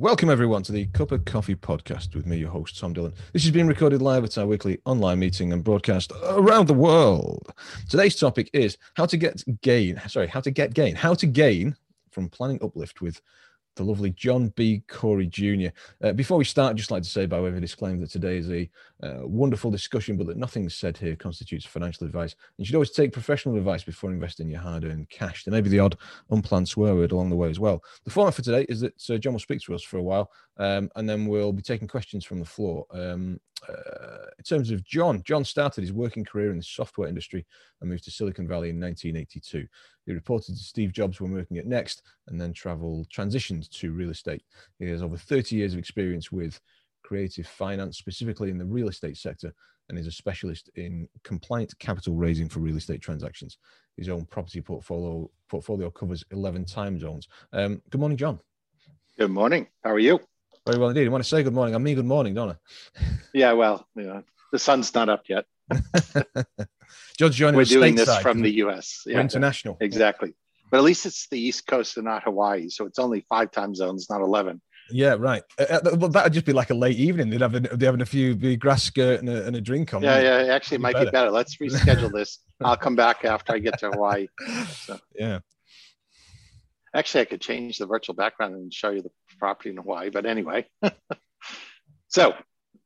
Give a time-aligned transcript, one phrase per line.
[0.00, 3.12] Welcome, everyone, to the Cup of Coffee podcast with me, your host, Tom Dillon.
[3.34, 7.52] This is being recorded live at our weekly online meeting and broadcast around the world.
[7.86, 11.76] Today's topic is how to get gain, sorry, how to get gain, how to gain
[12.12, 13.20] from planning uplift with
[13.80, 14.82] the lovely John B.
[14.88, 15.68] Corey Jr.
[16.02, 18.10] Uh, before we start, I'd just like to say, by way of a disclaimer, that
[18.10, 18.70] today is a
[19.02, 22.32] uh, wonderful discussion, but that nothing said here constitutes financial advice.
[22.34, 25.44] And you should always take professional advice before investing your hard earned cash.
[25.44, 25.96] There may be the odd
[26.30, 27.82] unplanned swear word along the way as well.
[28.04, 30.30] The format for today is that uh, John will speak to us for a while,
[30.58, 32.84] um, and then we'll be taking questions from the floor.
[32.90, 37.46] Um, uh, in terms of John, John started his working career in the software industry
[37.80, 39.66] and moved to Silicon Valley in 1982.
[40.10, 44.10] He reported to Steve Jobs when working at Next and then traveled, transitioned to real
[44.10, 44.42] estate.
[44.80, 46.60] He has over 30 years of experience with
[47.04, 49.54] creative finance, specifically in the real estate sector,
[49.88, 53.58] and is a specialist in compliant capital raising for real estate transactions.
[53.96, 57.28] His own property portfolio portfolio covers 11 time zones.
[57.52, 58.40] Um, good morning, John.
[59.16, 59.68] Good morning.
[59.84, 60.18] How are you?
[60.66, 61.06] Very well indeed.
[61.06, 61.76] I want to say good morning.
[61.76, 63.04] I mean good morning, don't I?
[63.32, 64.22] Yeah, well, yeah.
[64.50, 65.46] The sun's not up yet.
[67.54, 69.02] We're doing this from the US.
[69.06, 69.76] We're international.
[69.80, 70.34] Exactly.
[70.70, 72.68] But at least it's the East Coast and not Hawaii.
[72.68, 74.60] So it's only five time zones, not 11.
[74.92, 75.42] Yeah, right.
[75.58, 77.30] Uh, uh, well, that'd just be like a late evening.
[77.30, 80.02] They'd have a, they're having a few grass skirt and a, and a drink on.
[80.02, 80.54] Yeah, wouldn't yeah.
[80.54, 81.04] Actually, it might better.
[81.06, 81.30] be better.
[81.30, 82.38] Let's reschedule this.
[82.60, 84.28] I'll come back after I get to Hawaii.
[84.68, 85.40] So- Yeah.
[86.92, 90.10] Actually, I could change the virtual background and show you the property in Hawaii.
[90.10, 90.66] But anyway.
[92.08, 92.34] so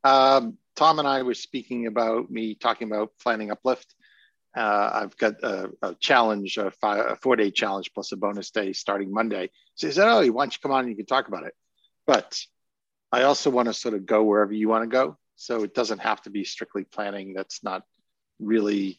[0.04, 3.94] um, Tom and I were speaking about me talking about planning uplift.
[4.56, 8.50] Uh, I've got a, a challenge, a, five, a four day challenge plus a bonus
[8.50, 9.50] day starting Monday.
[9.74, 11.54] So he said, Oh, why don't you come on and you can talk about it?
[12.06, 12.40] But
[13.10, 15.16] I also want to sort of go wherever you want to go.
[15.36, 17.34] So it doesn't have to be strictly planning.
[17.34, 17.82] That's not
[18.38, 18.98] really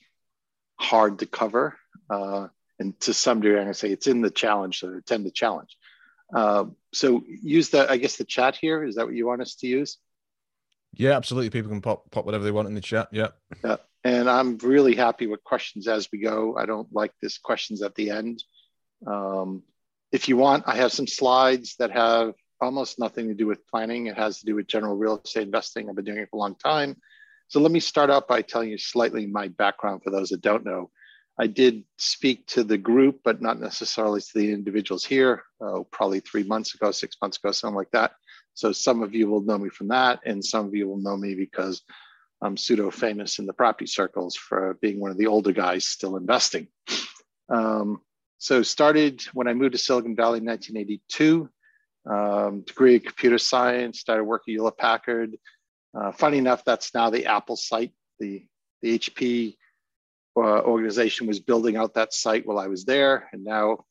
[0.78, 1.78] hard to cover.
[2.10, 2.48] Uh,
[2.80, 5.32] and to some degree, I'm going to say it's in the challenge, so attend the
[5.32, 5.78] challenge.
[6.34, 8.84] Uh, so use the, I guess, the chat here.
[8.84, 9.98] Is that what you want us to use?
[10.98, 11.50] Yeah, absolutely.
[11.50, 13.10] People can pop pop whatever they want in the chat.
[13.12, 13.30] Yeah.
[13.64, 13.78] Yeah.
[14.04, 16.56] And I'm really happy with questions as we go.
[16.58, 18.44] I don't like this questions at the end.
[19.06, 19.64] Um,
[20.12, 24.08] if you want, I have some slides that have almost nothing to do with planning.
[24.08, 25.90] It has to do with general real estate investing.
[25.90, 26.98] I've been doing it for a long time.
[27.48, 30.66] So let me start out by telling you slightly my background for those that don't
[30.66, 30.92] know.
[31.38, 36.22] I did speak to the group, but not necessarily to the individuals here, uh, probably
[36.22, 38.14] three months ago, six months ago, something like that.
[38.56, 41.16] So some of you will know me from that, and some of you will know
[41.16, 41.84] me because
[42.42, 46.18] I'm pseudo famous in the property circles for being one of the older guys still
[46.18, 46.68] investing.
[47.50, 48.02] Um,
[48.38, 51.50] so started when I moved to Silicon Valley in 1982,
[52.10, 55.36] um, degree in computer science, started working at Hewlett Packard.
[55.98, 57.94] Uh, funny enough, that's now the Apple site.
[58.20, 58.46] The,
[58.82, 59.58] the HP
[60.38, 63.30] uh, organization was building out that site while I was there.
[63.32, 63.86] And now,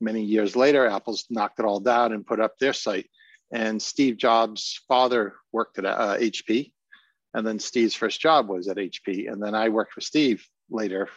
[0.00, 3.08] many years later, Apple's knocked it all down and put up their site.
[3.52, 6.72] And Steve Jobs' father worked at uh, HP.
[7.34, 9.30] And then Steve's first job was at HP.
[9.30, 11.08] And then I worked for Steve later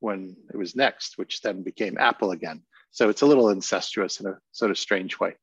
[0.00, 2.62] when it was next, which then became Apple again.
[2.90, 5.34] So it's a little incestuous in a sort of strange way.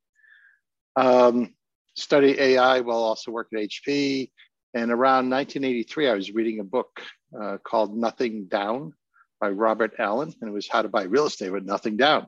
[0.95, 1.53] Um,
[1.95, 4.31] study AI while also working at HP.
[4.73, 7.01] And around 1983, I was reading a book
[7.39, 8.93] uh, called Nothing Down
[9.39, 12.27] by Robert Allen, and it was how to buy real estate with nothing down.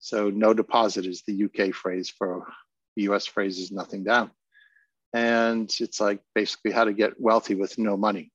[0.00, 2.46] So no deposit is the UK phrase for
[2.98, 4.30] the US phrase is nothing down.
[5.14, 8.32] And it's like basically how to get wealthy with no money.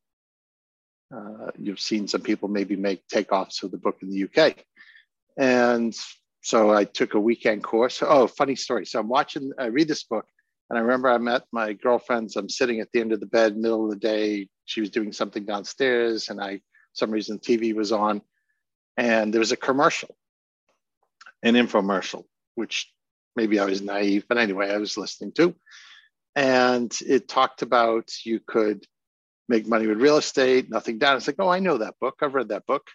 [1.13, 4.63] Uh, you've seen some people maybe make takeoffs of the book in the UK.
[5.37, 5.93] And
[6.41, 8.01] so I took a weekend course.
[8.01, 8.85] Oh, funny story.
[8.85, 10.25] So I'm watching, I read this book,
[10.69, 12.35] and I remember I met my girlfriends.
[12.35, 14.47] I'm sitting at the end of the bed, middle of the day.
[14.65, 16.61] She was doing something downstairs, and I,
[16.93, 18.21] some reason, TV was on,
[18.97, 20.15] and there was a commercial,
[21.43, 22.23] an infomercial,
[22.55, 22.93] which
[23.35, 25.55] maybe I was naive, but anyway, I was listening to.
[26.35, 28.85] And it talked about you could
[29.49, 31.17] make money with real estate, nothing down.
[31.17, 32.15] It's like, oh, I know that book.
[32.21, 32.87] I've read that book.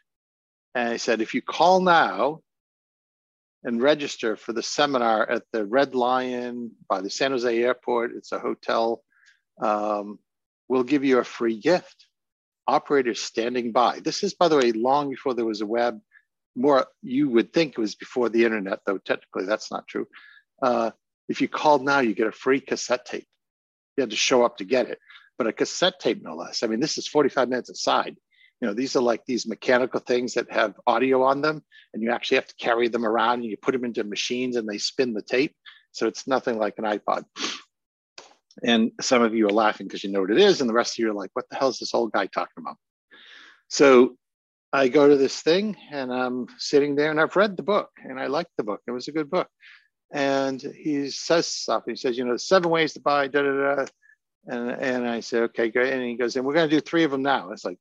[0.74, 2.40] And I said, if you call now
[3.64, 8.32] and register for the seminar at the Red Lion by the San Jose airport, it's
[8.32, 9.02] a hotel,
[9.60, 10.18] um,
[10.68, 12.06] we'll give you a free gift.
[12.66, 14.00] Operators standing by.
[14.00, 16.00] This is, by the way, long before there was a web.
[16.58, 20.08] More, you would think it was before the internet, though technically that's not true.
[20.60, 20.90] Uh,
[21.28, 23.28] if you called now, you get a free cassette tape.
[23.96, 24.98] You had to show up to get it,
[25.36, 26.64] but a cassette tape, no less.
[26.64, 28.16] I mean, this is 45 minutes aside.
[28.60, 31.62] You know, these are like these mechanical things that have audio on them,
[31.94, 34.68] and you actually have to carry them around and you put them into machines and
[34.68, 35.54] they spin the tape.
[35.92, 37.24] So it's nothing like an iPod.
[38.64, 40.94] And some of you are laughing because you know what it is, and the rest
[40.94, 42.76] of you are like, what the hell is this old guy talking about?
[43.68, 44.16] So
[44.72, 48.20] I go to this thing and I'm sitting there and I've read the book and
[48.20, 48.82] I liked the book.
[48.86, 49.48] It was a good book.
[50.12, 51.84] And he says stuff.
[51.86, 53.86] He says, you know, seven ways to buy, da da da.
[54.46, 55.92] And, and I say, okay, great.
[55.92, 57.50] And he goes, and we're going to do three of them now.
[57.50, 57.78] It's like,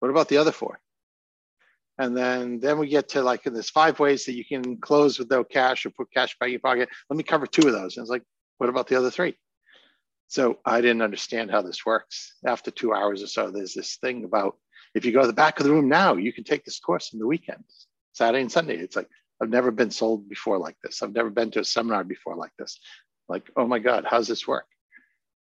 [0.00, 0.80] what about the other four?
[1.98, 5.30] And then, then we get to like, there's five ways that you can close with
[5.30, 6.88] no cash or put cash back in your pocket.
[7.08, 7.96] Let me cover two of those.
[7.96, 8.22] And it's like,
[8.56, 9.36] what about the other three?
[10.28, 12.34] So I didn't understand how this works.
[12.46, 14.56] After two hours or so, there's this thing about
[14.94, 17.12] if you go to the back of the room now, you can take this course
[17.12, 18.76] in the weekends, Saturday and Sunday.
[18.76, 19.08] It's like,
[19.40, 21.02] I've never been sold before like this.
[21.02, 22.78] I've never been to a seminar before like this.
[23.28, 24.66] Like, oh my God, how's this work?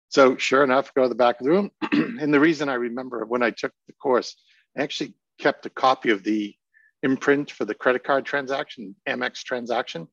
[0.09, 1.71] So sure enough, go to the back of the room.
[1.91, 4.35] and the reason I remember when I took the course,
[4.77, 6.55] I actually kept a copy of the
[7.03, 10.07] imprint for the credit card transaction, Amex transaction.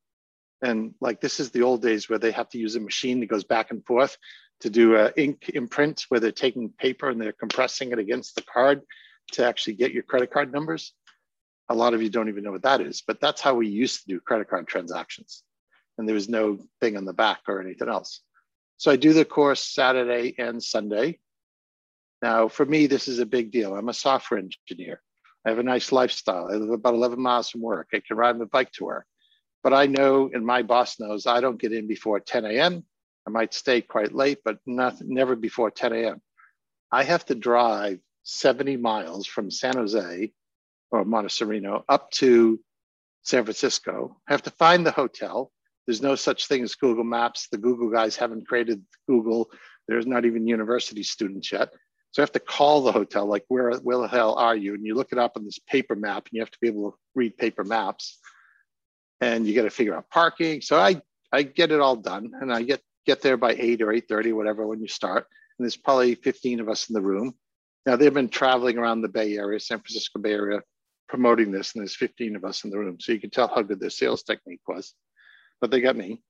[0.63, 3.27] And like this is the old days where they have to use a machine that
[3.27, 4.17] goes back and forth
[4.61, 8.43] to do a ink imprint where they're taking paper and they're compressing it against the
[8.43, 8.83] card
[9.33, 10.93] to actually get your credit card numbers.
[11.69, 14.03] A lot of you don't even know what that is, but that's how we used
[14.03, 15.43] to do credit card transactions.
[15.99, 18.21] And there was no thing on the back or anything else.
[18.77, 21.19] So I do the course Saturday and Sunday.
[22.23, 23.75] Now, for me, this is a big deal.
[23.75, 25.03] I'm a software engineer.
[25.45, 26.49] I have a nice lifestyle.
[26.51, 27.89] I live about 11 miles from work.
[27.95, 29.07] I can ride my bike to work.
[29.63, 32.85] But I know, and my boss knows, I don't get in before 10 a.m.
[33.27, 36.23] I might stay quite late, but not, never before 10 a.m.
[36.93, 40.33] I have to drive 70 miles from San Jose
[40.91, 42.61] or Montecito up to
[43.23, 44.17] San Francisco.
[44.29, 45.53] I have to find the hotel.
[45.87, 47.47] There's no such thing as Google Maps.
[47.51, 49.51] The Google guys haven't created Google.
[49.87, 51.71] There's not even university students yet.
[52.11, 54.75] So I have to call the hotel, like, where, where the hell are you?
[54.75, 56.91] And you look it up on this paper map, and you have to be able
[56.91, 58.19] to read paper maps.
[59.21, 60.63] And you got to figure out parking.
[60.63, 61.01] So I,
[61.31, 64.67] I get it all done, and I get get there by 8 or 8.30, whatever,
[64.67, 65.27] when you start.
[65.59, 67.35] And there's probably 15 of us in the room.
[67.87, 70.61] Now, they've been traveling around the Bay Area, San Francisco Bay Area,
[71.09, 72.99] promoting this, and there's 15 of us in the room.
[73.01, 74.93] So you can tell how good their sales technique was.
[75.61, 76.21] But they got me.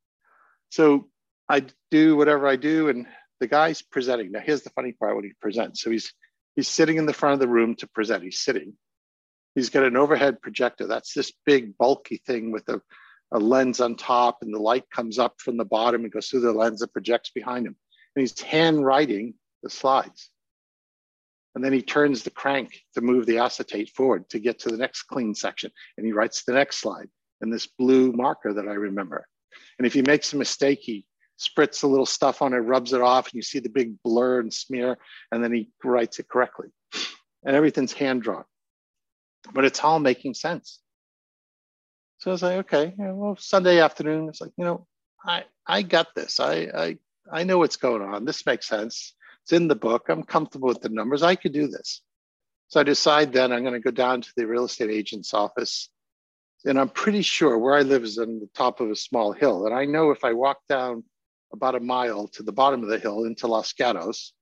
[0.70, 1.08] So
[1.48, 3.06] I do whatever I do, and
[3.40, 4.32] the guy's presenting.
[4.32, 5.80] Now, here's the funny part when he presents.
[5.80, 6.12] So he's
[6.54, 8.22] he's sitting in the front of the room to present.
[8.22, 8.74] He's sitting.
[9.54, 10.86] He's got an overhead projector.
[10.86, 12.82] That's this big, bulky thing with a
[13.32, 16.40] a lens on top and the light comes up from the bottom and goes through
[16.40, 17.76] the lens that projects behind him.
[18.14, 20.30] And he's handwriting the slides.
[21.56, 24.76] And then he turns the crank to move the acetate forward to get to the
[24.76, 25.70] next clean section.
[25.96, 27.08] And he writes the next slide
[27.40, 29.26] in this blue marker that I remember.
[29.78, 31.06] And if he makes a mistake, he
[31.40, 34.40] spritz a little stuff on it, rubs it off, and you see the big blur
[34.40, 34.98] and smear,
[35.32, 36.68] and then he writes it correctly.
[37.42, 38.44] And everything's hand drawn.
[39.54, 40.80] But it's all making sense.
[42.18, 44.86] So I was like, okay, well, Sunday afternoon, it's like, you know,
[45.24, 46.38] I I got this.
[46.38, 46.98] I I
[47.32, 48.26] I know what's going on.
[48.26, 49.14] This makes sense.
[49.46, 50.06] It's in the book.
[50.08, 51.22] I'm comfortable with the numbers.
[51.22, 52.02] I could do this.
[52.66, 55.88] So I decide then I'm going to go down to the real estate agent's office.
[56.64, 59.64] And I'm pretty sure where I live is on the top of a small hill.
[59.64, 61.04] And I know if I walk down
[61.52, 64.32] about a mile to the bottom of the hill into Los Gatos,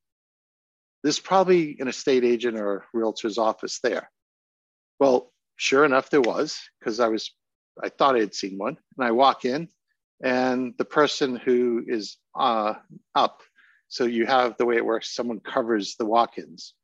[1.03, 4.11] there's probably an estate agent or realtor's office there.
[4.99, 7.31] Well, sure enough, there was because I was
[7.83, 8.79] I thought I had seen one.
[8.97, 9.69] And I walk in,
[10.23, 12.77] and the person who is uh,
[13.15, 13.43] up,
[13.95, 16.75] so you have the way it works, someone covers the walk ins.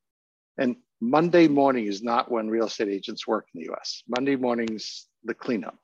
[0.57, 4.01] And Monday morning is not when real estate agents work in the US.
[4.07, 5.77] Monday morning's the cleanup.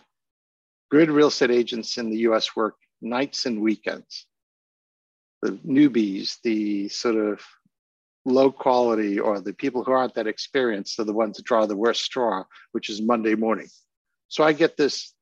[0.89, 4.25] Good real estate agents in the US work nights and weekends.
[5.41, 7.41] The newbies, the sort of
[8.23, 11.75] low quality or the people who aren't that experienced are the ones that draw the
[11.75, 13.67] worst straw, which is Monday morning.
[14.29, 15.13] So I get this,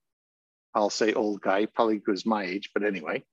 [0.75, 3.23] I'll say old guy, probably was my age, but anyway,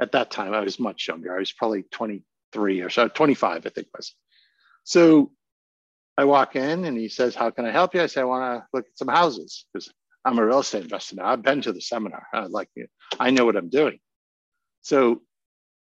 [0.00, 1.34] at that time I was much younger.
[1.34, 4.14] I was probably 23 or so, 25, I think was.
[4.84, 5.32] So
[6.16, 8.02] I walk in and he says, How can I help you?
[8.02, 9.92] I say, I want to look at some houses because
[10.24, 11.26] I'm a real estate investor now.
[11.26, 12.26] I've been to the seminar.
[12.32, 12.90] I like it.
[13.18, 13.98] I know what I'm doing.
[14.82, 15.22] So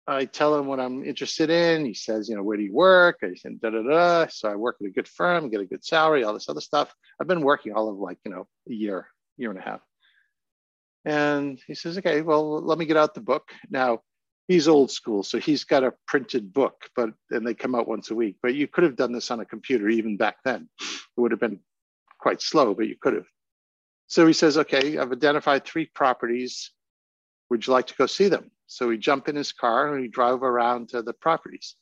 [0.06, 1.84] I tell him what I'm interested in.
[1.84, 3.18] He says, you know, where do you work?
[3.22, 4.26] I said, da da da.
[4.28, 6.94] So I work at a good firm, get a good salary, all this other stuff.
[7.20, 9.80] I've been working all of like, you know, a year year and a half.
[11.06, 13.52] And he says, okay, well, let me get out the book.
[13.70, 14.00] Now,
[14.48, 18.10] he's old school, so he's got a printed book, but and they come out once
[18.10, 18.36] a week.
[18.42, 20.68] But you could have done this on a computer even back then.
[20.80, 21.60] It would have been
[22.18, 23.26] quite slow, but you could have.
[24.08, 26.72] So he says, okay, I've identified three properties.
[27.50, 28.50] Would you like to go see them?
[28.66, 31.76] So we jump in his car and we drive around to the properties.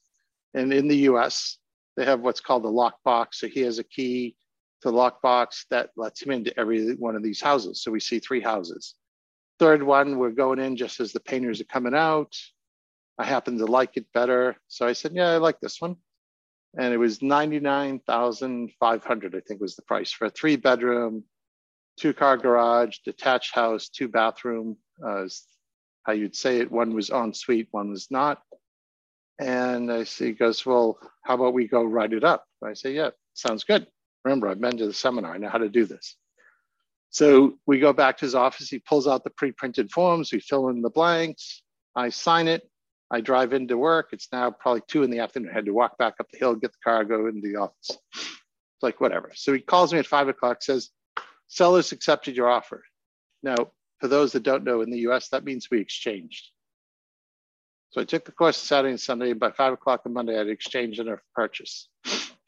[0.53, 1.57] And in the US,
[1.97, 3.37] they have what's called a lockbox.
[3.37, 4.37] So he has a key
[4.83, 7.83] to the lockbox that lets him into every one of these houses.
[7.83, 8.95] So we see three houses.
[9.59, 12.35] Third one, we're going in just as the painters are coming out.
[13.19, 14.57] I happen to like it better.
[14.69, 15.97] So I said, yeah, I like this one.
[16.77, 21.23] And it was 99,500, I think was the price for a three bedroom,
[21.99, 25.27] two car garage, detached house, two bathroom, uh,
[26.03, 26.73] how you'd say it.
[26.73, 28.43] One was en suite, one was not.
[29.39, 32.45] And I see, he goes, well, how about we go write it up?
[32.65, 33.87] I say, yeah, sounds good.
[34.25, 35.35] Remember, I've been to the seminar.
[35.35, 36.17] I know how to do this.
[37.15, 38.69] So we go back to his office.
[38.69, 40.33] He pulls out the pre-printed forms.
[40.33, 41.63] We fill in the blanks.
[41.95, 42.69] I sign it.
[43.09, 44.09] I drive into work.
[44.11, 45.51] It's now probably two in the afternoon.
[45.53, 47.97] I had to walk back up the hill, get the car, go into the office.
[48.17, 49.31] It's like whatever.
[49.37, 50.91] So he calls me at five o'clock, says,
[51.47, 52.83] sellers accepted your offer.
[53.45, 56.51] Now, for those that don't know, in the US, that means we exchanged.
[57.91, 59.35] So I took the course Saturday and Sunday.
[59.35, 61.89] By five o'clock on Monday, I'd exchanged in a purchase.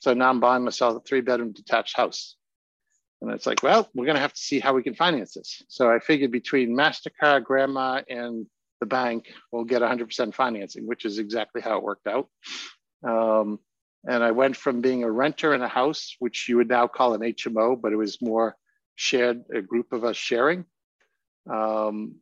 [0.00, 2.34] So now I'm buying myself a three bedroom detached house.
[3.22, 5.62] And it's like, well, we're going to have to see how we can finance this.
[5.68, 8.46] So I figured between MasterCard, Grandma, and
[8.80, 12.28] the bank, we'll get 100% financing, which is exactly how it worked out.
[13.02, 13.58] Um,
[14.06, 17.14] and I went from being a renter in a house, which you would now call
[17.14, 18.56] an HMO, but it was more
[18.94, 20.64] shared, a group of us sharing,
[21.50, 22.16] um,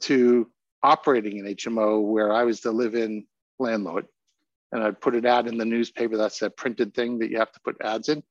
[0.00, 0.50] to
[0.82, 3.26] operating an HMO where I was the live in
[3.58, 4.06] landlord.
[4.72, 7.52] And I put an ad in the newspaper that's a printed thing that you have
[7.52, 8.22] to put ads in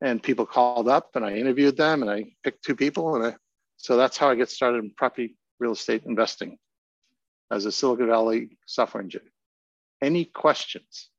[0.00, 3.36] and people called up and I interviewed them and I picked two people and I,
[3.76, 6.58] so that's how I get started in property real estate investing
[7.50, 9.30] as a Silicon Valley software engineer.
[10.02, 11.10] Any questions?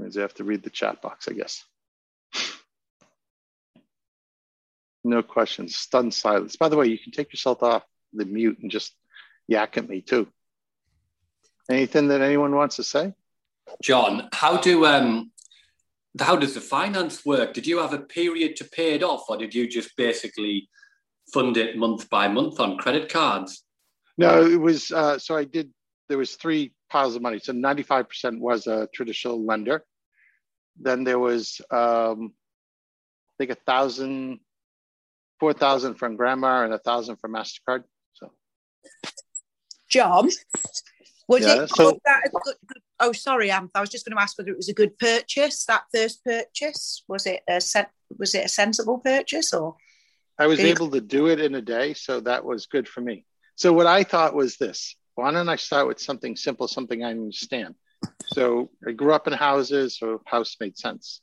[0.00, 1.64] I have to read the chat box, I guess.
[5.04, 6.56] No questions, stunned silence.
[6.56, 7.82] By the way, you can take yourself off
[8.12, 8.94] the mute and just
[9.46, 10.28] yak at me too.
[11.70, 13.12] Anything that anyone wants to say?
[13.82, 15.30] John, how do um,
[16.20, 17.52] how does the finance work?
[17.52, 20.68] Did you have a period to pay it off, or did you just basically
[21.32, 23.64] fund it month by month on credit cards?
[24.16, 24.90] No, it was.
[24.90, 25.70] Uh, so I did.
[26.08, 27.38] There was three piles of money.
[27.38, 29.84] So ninety-five percent was a traditional lender.
[30.80, 32.32] Then there was, um,
[33.30, 34.40] I think, a thousand,
[35.40, 37.84] four thousand from Grandma and a thousand from Mastercard.
[38.14, 38.32] So,
[39.90, 40.28] John,
[41.28, 44.16] was yeah, it so, that a good, good, oh sorry, Anth, I was just going
[44.16, 45.64] to ask whether it was a good purchase.
[45.64, 47.60] That first purchase was it a
[48.18, 49.76] was it a sensible purchase or?
[50.40, 53.24] I was able to do it in a day, so that was good for me.
[53.56, 57.10] So what I thought was this: Why don't I start with something simple, something I
[57.10, 57.74] understand?
[58.26, 61.20] So I grew up in houses, so house made sense.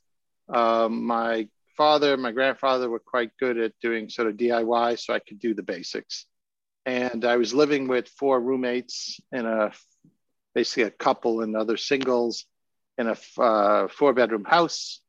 [0.54, 5.20] Um, my father, my grandfather were quite good at doing sort of DIY, so I
[5.20, 6.26] could do the basics.
[6.86, 9.72] And I was living with four roommates in a
[10.56, 12.46] basically a couple and other singles
[12.98, 15.02] in a uh, four bedroom house.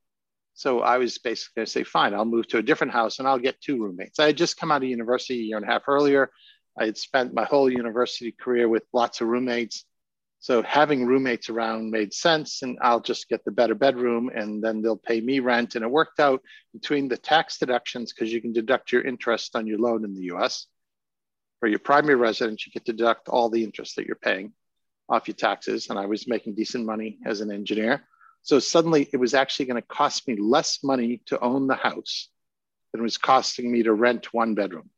[0.55, 3.29] So I was basically going to say, fine, I'll move to a different house and
[3.29, 4.19] I'll get two roommates.
[4.19, 6.31] I had just come out of university a year and a half earlier.
[6.79, 9.85] I had spent my whole university career with lots of roommates.
[10.41, 14.83] So having roommates around made sense, and I'll just get the better bedroom, and then
[14.83, 15.75] they'll pay me rent.
[15.75, 19.67] And it worked out between the tax deductions because you can deduct your interest on
[19.67, 20.67] your loan in the US.
[21.61, 24.53] For your primary residence, you get to deduct all the interest that you're paying
[25.09, 28.05] off your taxes and I was making decent money as an engineer.
[28.43, 32.29] So suddenly it was actually going to cost me less money to own the house
[32.93, 34.91] than it was costing me to rent one bedroom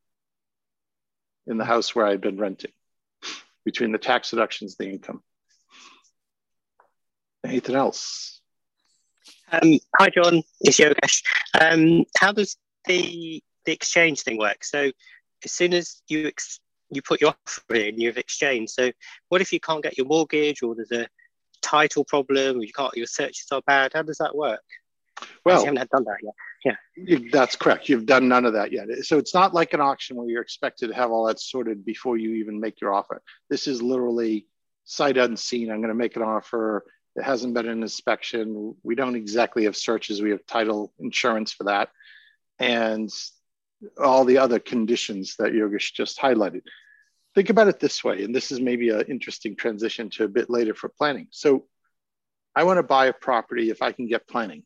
[1.47, 2.73] in the house where I'd been renting
[3.65, 5.23] between the tax deductions, the income.
[7.45, 8.41] Anything else?
[9.51, 10.43] Um, hi, John.
[10.61, 11.23] It's Yogesh.
[11.59, 14.65] Um, how does the the exchange thing work?
[14.65, 14.91] So,
[15.45, 16.61] as soon as you ex-
[16.91, 18.73] you put your offer in, you've exchanged.
[18.73, 18.91] So
[19.29, 21.09] what if you can't get your mortgage or there's a
[21.63, 23.93] title problem or you can't your searches are bad?
[23.95, 24.61] How does that work?
[25.45, 26.35] Well, you haven't done that yet.
[26.97, 27.89] Yeah, that's correct.
[27.89, 28.89] You've done none of that yet.
[29.03, 32.17] So it's not like an auction where you're expected to have all that sorted before
[32.17, 33.23] you even make your offer.
[33.49, 34.47] This is literally
[34.85, 35.71] sight unseen.
[35.71, 36.85] I'm going to make an offer.
[37.17, 38.75] It hasn't been an inspection.
[38.83, 40.23] We don't exactly have searches.
[40.23, 41.91] We have title insurance for that.
[42.59, 43.11] And
[43.99, 46.63] all the other conditions that Yogesh just highlighted.
[47.35, 50.51] Think about it this way, and this is maybe an interesting transition to a bit
[50.51, 51.29] later for planning.
[51.31, 51.67] So
[52.55, 54.65] I want to buy a property if I can get planning.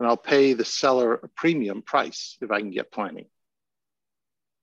[0.00, 3.26] And I'll pay the seller a premium price if I can get planning.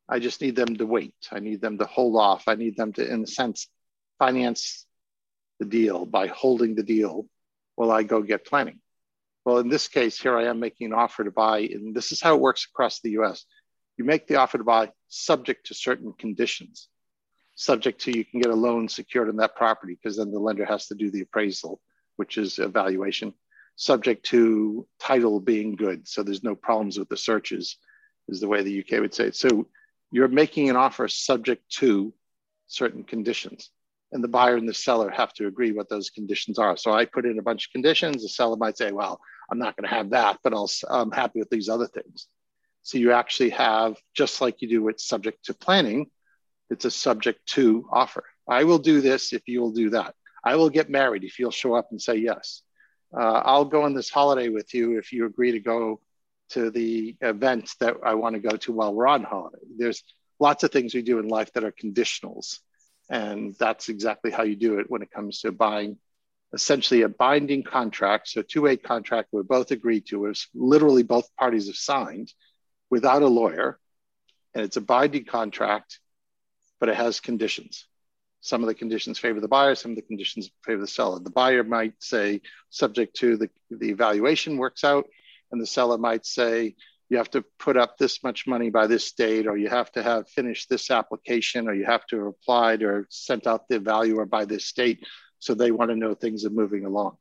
[0.10, 1.16] I just need them to wait.
[1.32, 2.50] I need them to hold off.
[2.50, 3.68] I need them to, in a sense,
[4.20, 4.86] finance
[5.60, 7.28] the deal by holding the deal
[7.76, 8.80] while I go get planning.
[9.46, 12.22] Well, in this case, here I am making an offer to buy, and this is
[12.22, 13.46] how it works across the US.
[13.98, 16.90] You make the offer to buy subject to certain conditions,
[17.56, 20.66] subject to you can get a loan secured on that property because then the lender
[20.66, 21.82] has to do the appraisal,
[22.18, 23.34] which is evaluation,
[23.76, 26.08] subject to title being good.
[26.08, 27.78] So there's no problems with the searches,
[28.28, 29.36] is the way the UK would say it.
[29.36, 29.68] So
[30.12, 32.14] you're making an offer subject to
[32.68, 33.72] certain conditions
[34.12, 36.76] and the buyer and the seller have to agree what those conditions are.
[36.78, 38.22] So I put in a bunch of conditions.
[38.22, 41.40] The seller might say, "Well, I'm not going to have that, but I'll, I'm happy
[41.40, 42.28] with these other things."
[42.84, 46.10] So you actually have, just like you do with subject to planning,
[46.70, 48.24] it's a subject to offer.
[48.48, 50.16] I will do this if you will do that.
[50.44, 52.64] I will get married if you'll show up and say yes.
[53.16, 56.00] Uh, I'll go on this holiday with you if you agree to go
[56.52, 59.64] to the event that I want to go to while we're on holiday.
[59.78, 60.04] There's
[60.40, 62.60] lots of things we do in life that are conditionals.
[63.12, 65.98] And that's exactly how you do it when it comes to buying
[66.54, 68.30] essentially a binding contract.
[68.30, 72.32] So, two way contract we both agreed to, is literally both parties have signed
[72.90, 73.78] without a lawyer.
[74.54, 76.00] And it's a binding contract,
[76.80, 77.86] but it has conditions.
[78.40, 81.20] Some of the conditions favor the buyer, some of the conditions favor the seller.
[81.20, 85.06] The buyer might say, subject to the, the evaluation works out,
[85.52, 86.76] and the seller might say,
[87.12, 90.02] you have to put up this much money by this date, or you have to
[90.02, 94.26] have finished this application, or you have to have applied or sent out the valuer
[94.26, 95.06] by this date.
[95.40, 97.18] So they want to know things are moving along.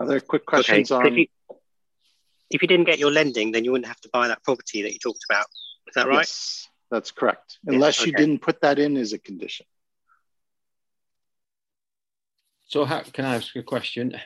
[0.00, 1.06] Are there quick questions okay.
[1.06, 1.12] on?
[1.12, 1.26] If you,
[2.50, 4.92] if you didn't get your lending, then you wouldn't have to buy that property that
[4.92, 5.46] you talked about.
[5.86, 6.16] Is that right?
[6.16, 6.66] Yes.
[6.90, 7.58] That's correct.
[7.64, 8.10] Unless okay.
[8.10, 9.66] you didn't put that in as a condition.
[12.64, 14.16] So, how can I ask a question?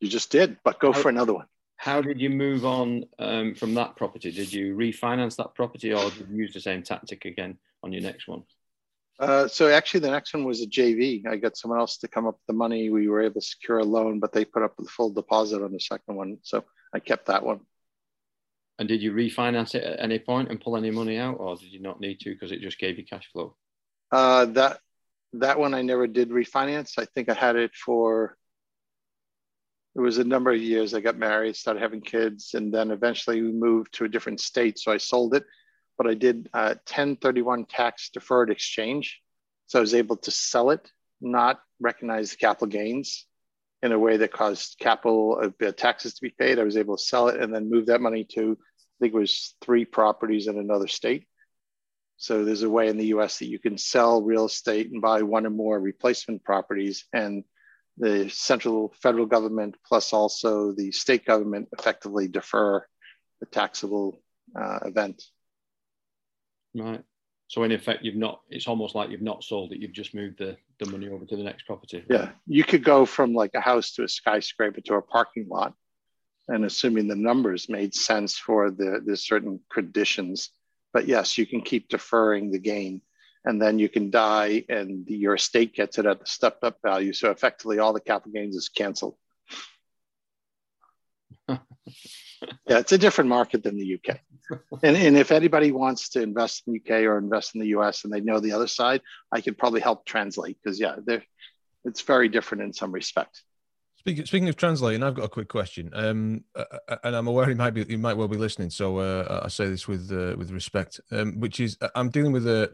[0.00, 1.46] You just did, but go how, for another one.
[1.82, 4.30] How did you move on um, from that property?
[4.30, 8.02] Did you refinance that property, or did you use the same tactic again on your
[8.02, 8.44] next one?
[9.18, 11.26] Uh, so actually, the next one was a JV.
[11.26, 12.90] I got someone else to come up with the money.
[12.90, 15.72] We were able to secure a loan, but they put up the full deposit on
[15.72, 16.62] the second one, so
[16.94, 17.58] I kept that one.
[18.78, 21.72] And did you refinance it at any point and pull any money out, or did
[21.72, 23.56] you not need to because it just gave you cash flow?
[24.12, 24.78] Uh, that
[25.32, 26.92] that one I never did refinance.
[26.96, 28.36] I think I had it for
[29.94, 30.94] it was a number of years.
[30.94, 34.78] I got married, started having kids, and then eventually we moved to a different state.
[34.78, 35.44] So I sold it,
[35.98, 39.20] but I did a 1031 tax deferred exchange.
[39.66, 43.26] So I was able to sell it, not recognize the capital gains
[43.82, 46.58] in a way that caused capital uh, taxes to be paid.
[46.58, 49.18] I was able to sell it and then move that money to I think it
[49.18, 51.26] was three properties in another state.
[52.18, 55.22] So there's a way in the US that you can sell real estate and buy
[55.22, 57.42] one or more replacement properties and
[57.98, 62.84] the central federal government plus also the state government effectively defer
[63.40, 64.22] the taxable
[64.58, 65.22] uh, event.
[66.74, 67.02] Right.
[67.48, 68.40] So in effect, you've not.
[68.48, 69.78] It's almost like you've not sold it.
[69.78, 72.02] You've just moved the, the money over to the next property.
[72.08, 75.74] Yeah, you could go from like a house to a skyscraper to a parking lot,
[76.48, 80.48] and assuming the numbers made sense for the, the certain conditions.
[80.94, 83.02] But yes, you can keep deferring the gain
[83.44, 87.12] and then you can die and your estate gets it at the stepped up value.
[87.12, 89.16] So effectively all the capital gains is canceled.
[91.48, 91.58] yeah,
[92.66, 94.18] it's a different market than the UK.
[94.82, 98.04] And, and if anybody wants to invest in the UK or invest in the US
[98.04, 99.00] and they know the other side,
[99.32, 100.96] I could probably help translate because yeah,
[101.84, 103.42] it's very different in some respect.
[104.02, 107.46] Speaking, speaking of translating, I've got a quick question, um, uh, uh, and I'm aware
[107.46, 108.68] he might be, he might well be listening.
[108.68, 112.32] So uh, I say this with uh, with respect, um, which is uh, I'm dealing
[112.32, 112.68] with a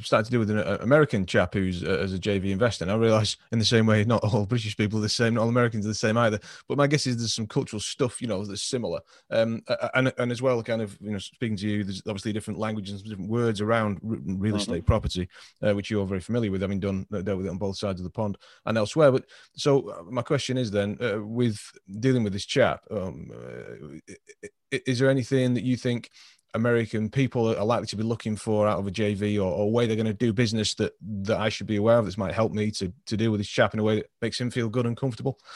[0.00, 2.84] starting to deal with an uh, American chap who's as a JV investor.
[2.84, 5.42] And I realise in the same way, not all British people are the same, not
[5.42, 6.38] all Americans are the same either.
[6.68, 9.60] But my guess is there's some cultural stuff, you know, that's similar, um,
[9.94, 13.00] and and as well, kind of, you know, speaking to you, there's obviously different languages
[13.00, 14.54] and different words around real mm-hmm.
[14.54, 14.86] estate mm-hmm.
[14.86, 15.28] property,
[15.60, 18.10] which you're very familiar with, having done dealt with it on both sides of the
[18.10, 19.10] pond and elsewhere.
[19.10, 19.24] But
[19.56, 21.60] so my question is then, with
[22.00, 24.16] dealing with this chap, um, uh,
[24.70, 26.10] is there anything that you think
[26.54, 29.68] American people are likely to be looking for out of a JV or, or a
[29.68, 32.34] way they're going to do business that that I should be aware of that might
[32.34, 34.68] help me to to deal with this chap in a way that makes him feel
[34.68, 35.38] good and comfortable?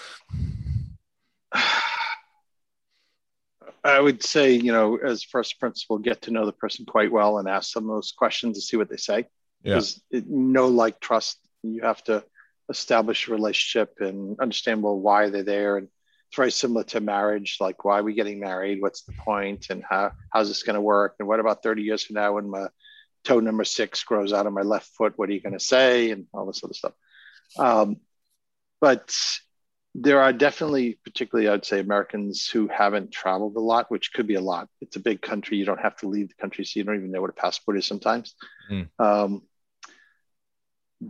[3.85, 7.39] I would say, you know, as first principle, get to know the person quite well
[7.39, 9.27] and ask them those questions and see what they say.
[9.65, 10.21] Because yeah.
[10.29, 12.25] no like trust, you have to
[12.69, 15.77] establish a relationship and understand well why they're there.
[15.77, 15.89] And
[16.29, 17.59] it's very similar to marriage.
[17.61, 18.81] Like why are we getting married?
[18.81, 19.67] What's the point?
[19.71, 21.17] And how how's this going to work?
[21.19, 22.69] And what about 30 years from now when my
[23.25, 25.15] toe number six grows out of my left foot?
[25.17, 26.11] What are you going to say?
[26.11, 26.93] And all this other stuff.
[27.59, 27.97] Um,
[28.81, 29.15] but
[29.95, 34.37] there are definitely particularly i'd say americans who haven't traveled a lot which could be
[34.37, 34.69] a lot.
[34.81, 35.59] It's a big country.
[35.59, 37.77] You don't have to leave the country so you don't even know what a passport
[37.77, 38.35] is sometimes.
[38.71, 38.89] Mm.
[38.99, 39.43] um,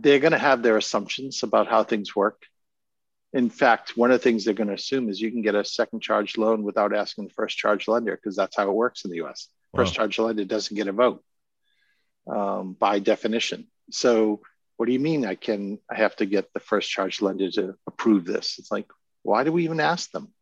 [0.01, 2.43] they're going to have their assumptions about how things work.
[3.31, 5.63] In fact, one of the things they're going to assume is you can get a
[5.63, 9.11] second charge loan without asking the first charge lender because that's how it works in
[9.11, 9.49] the US.
[9.71, 9.81] Wow.
[9.81, 11.23] First charge lender doesn't get a vote
[12.27, 13.67] um, by definition.
[13.91, 14.41] So,
[14.77, 17.75] what do you mean I can I have to get the first charge lender to
[17.85, 18.57] approve this?
[18.57, 18.89] It's like,
[19.21, 20.33] why do we even ask them?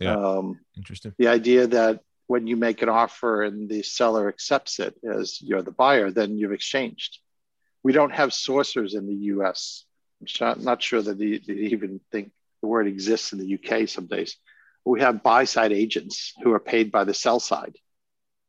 [0.00, 0.16] Yeah.
[0.16, 1.14] Um, Interesting.
[1.18, 5.62] The idea that when you make an offer and the seller accepts it as you're
[5.62, 7.18] the buyer, then you've exchanged
[7.82, 9.84] we don't have solicitors in the US.
[10.40, 14.06] I'm not sure that they, they even think the word exists in the UK some
[14.06, 14.36] days.
[14.84, 17.76] We have buy side agents who are paid by the sell side.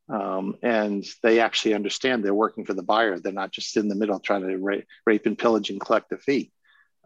[0.10, 3.20] Um, and they actually understand they're working for the buyer.
[3.20, 6.18] They're not just in the middle trying to rape, rape and pillage and collect a
[6.18, 6.52] fee.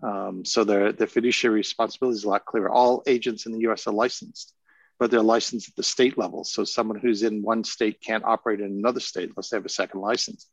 [0.02, 2.70] Um, so their, their fiduciary responsibility is a lot clearer.
[2.70, 4.54] All agents in the US are licensed,
[5.00, 6.46] but they're licensed at the state level.
[6.46, 9.70] So someone who's in one state can't operate in another state unless they have a
[9.70, 10.48] second license.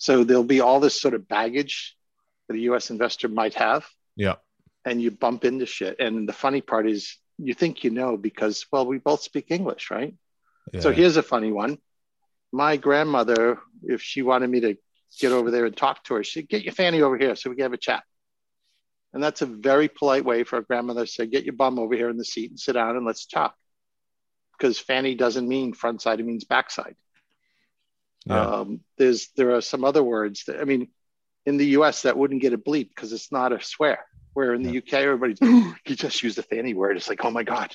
[0.00, 1.94] So there'll be all this sort of baggage
[2.48, 3.86] that a US investor might have.
[4.16, 4.36] Yeah.
[4.86, 6.00] And you bump into shit.
[6.00, 9.90] And the funny part is you think you know because, well, we both speak English,
[9.90, 10.14] right?
[10.72, 10.80] Yeah.
[10.80, 11.76] So here's a funny one.
[12.50, 14.78] My grandmother, if she wanted me to
[15.20, 17.56] get over there and talk to her, she'd get your fanny over here so we
[17.56, 18.02] can have a chat.
[19.12, 21.94] And that's a very polite way for a grandmother to say, get your bum over
[21.94, 23.54] here in the seat and sit down and let's talk.
[24.56, 26.96] Because fanny doesn't mean front side, it means backside.
[28.26, 28.40] Yeah.
[28.40, 30.88] Um, there's there are some other words that I mean,
[31.46, 34.04] in the US that wouldn't get a bleep because it's not a swear.
[34.32, 35.38] Where in the UK, everybody's
[35.84, 36.96] he just used the fanny word.
[36.96, 37.74] It's like, oh my God.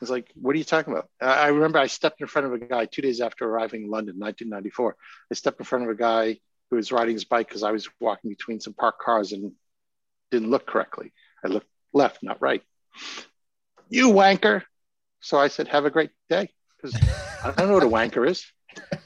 [0.00, 1.08] It's like, what are you talking about?
[1.20, 4.14] I remember I stepped in front of a guy two days after arriving in London,
[4.16, 4.94] 1994.
[5.32, 6.38] I stepped in front of a guy
[6.70, 9.52] who was riding his bike because I was walking between some parked cars and
[10.30, 11.12] didn't look correctly.
[11.44, 12.62] I looked left, not right.
[13.88, 14.62] You wanker.
[15.20, 16.50] So I said, have a great day.
[16.76, 16.94] Because
[17.42, 18.46] I don't know what a wanker is.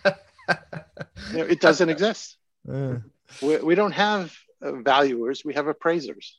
[0.49, 2.37] you know, it doesn't exist.
[2.71, 2.97] Uh.
[3.41, 6.39] We, we don't have uh, valuers, we have appraisers.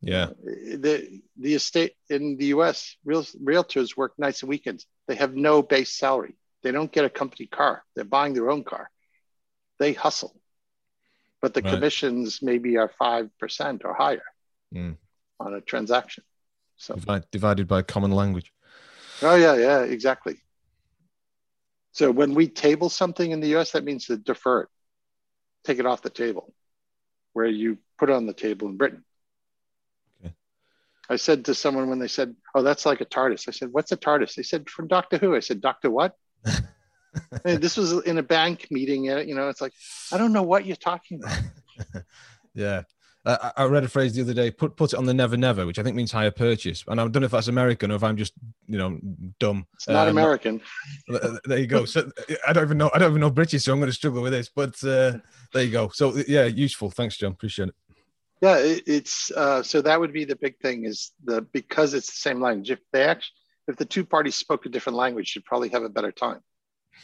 [0.00, 0.30] Yeah.
[0.44, 4.86] The the estate in the US, real realtors work nights and weekends.
[5.08, 6.36] They have no base salary.
[6.62, 7.84] They don't get a company car.
[7.94, 8.90] They're buying their own car.
[9.78, 10.36] They hustle
[11.46, 11.74] but the right.
[11.74, 14.22] commissions maybe are 5% or higher
[14.74, 14.96] mm.
[15.38, 16.24] on a transaction.
[16.76, 18.52] So Divide, divided by common language.
[19.22, 20.38] Oh yeah, yeah, exactly.
[21.96, 24.68] So when we table something in the US, that means to defer it,
[25.64, 26.52] take it off the table,
[27.32, 29.02] where you put it on the table in Britain.
[30.20, 30.34] Okay.
[31.08, 33.48] I said to someone when they said, Oh, that's like a TARDIS.
[33.48, 34.34] I said, What's a TARDIS?
[34.34, 35.34] They said, From Doctor Who.
[35.34, 36.14] I said, Doctor what?
[37.44, 39.04] this was in a bank meeting.
[39.04, 39.72] You know, it's like
[40.12, 42.04] I don't know what you're talking about.
[42.54, 42.82] yeah.
[43.26, 45.66] Uh, I read a phrase the other day, put put it on the never never,
[45.66, 46.84] which I think means hire purchase.
[46.86, 48.34] And I don't know if that's American or if I'm just,
[48.68, 49.00] you know,
[49.40, 49.66] dumb.
[49.74, 50.60] It's not um, American.
[51.44, 51.86] There you go.
[51.86, 52.08] So
[52.46, 52.88] I don't even know.
[52.94, 54.48] I don't even know British, so I'm going to struggle with this.
[54.48, 55.18] But uh,
[55.52, 55.88] there you go.
[55.88, 56.88] So yeah, useful.
[56.90, 57.32] Thanks, John.
[57.32, 57.74] Appreciate it.
[58.40, 62.06] Yeah, it, it's uh, so that would be the big thing is the because it's
[62.06, 62.70] the same language.
[62.70, 63.34] If they actually,
[63.66, 66.42] if the two parties spoke a different language, you'd probably have a better time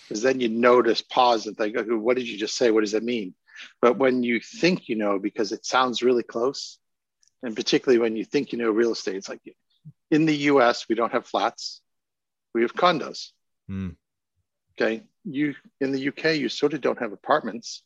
[0.07, 2.71] because then you notice, pause, and think, okay, what did you just say?
[2.71, 3.35] What does that mean?
[3.81, 6.79] But when you think you know, because it sounds really close,
[7.43, 9.41] and particularly when you think you know real estate, it's like
[10.11, 11.81] in the US, we don't have flats,
[12.55, 13.31] we have condos.
[13.71, 13.97] Mm.
[14.75, 15.03] Okay.
[15.25, 17.83] You in the UK, you sort of don't have apartments.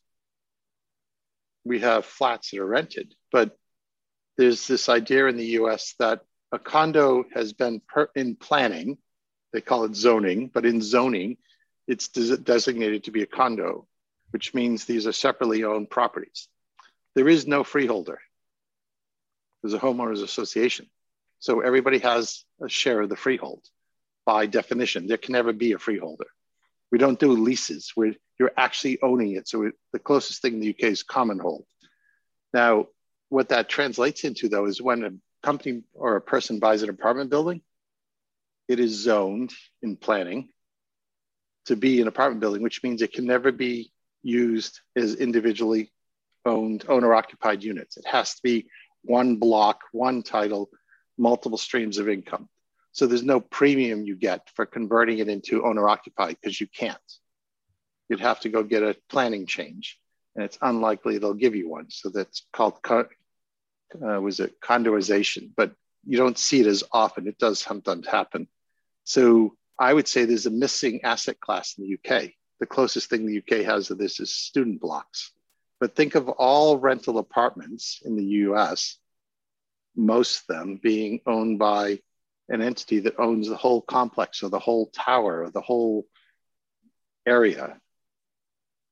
[1.63, 3.57] We have flats that are rented, but
[4.37, 8.97] there's this idea in the US that a condo has been per, in planning,
[9.51, 11.37] they call it zoning, but in zoning,
[11.87, 13.87] it's des- designated to be a condo,
[14.31, 16.47] which means these are separately owned properties.
[17.15, 18.19] There is no freeholder.
[19.61, 20.87] There's a homeowners association.
[21.39, 23.63] So everybody has a share of the freehold
[24.25, 25.07] by definition.
[25.07, 26.27] There can never be a freeholder.
[26.91, 29.47] We don't do leases where you're actually owning it.
[29.47, 31.65] So the closest thing in the UK is common hold.
[32.53, 32.87] Now,
[33.29, 37.29] what that translates into though is when a company or a person buys an apartment
[37.29, 37.61] building,
[38.67, 40.49] it is zoned in planning
[41.65, 43.91] to be an apartment building, which means it can never be
[44.23, 45.91] used as individually
[46.45, 47.97] owned owner occupied units.
[47.97, 48.67] It has to be
[49.03, 50.69] one block, one title,
[51.17, 52.49] multiple streams of income.
[52.91, 56.97] So there's no premium you get for converting it into owner occupied because you can't.
[58.09, 59.99] You'd have to go get a planning change,
[60.35, 61.89] and it's unlikely they'll give you one.
[61.89, 65.73] So that's called uh, was it condoization, but
[66.05, 67.27] you don't see it as often.
[67.27, 68.47] It does sometimes happen.
[69.03, 72.31] So I would say there's a missing asset class in the UK.
[72.59, 75.31] The closest thing the UK has to this is student blocks.
[75.79, 78.97] But think of all rental apartments in the US,
[79.95, 81.99] most of them being owned by
[82.49, 86.07] an entity that owns the whole complex or the whole tower or the whole
[87.25, 87.79] area.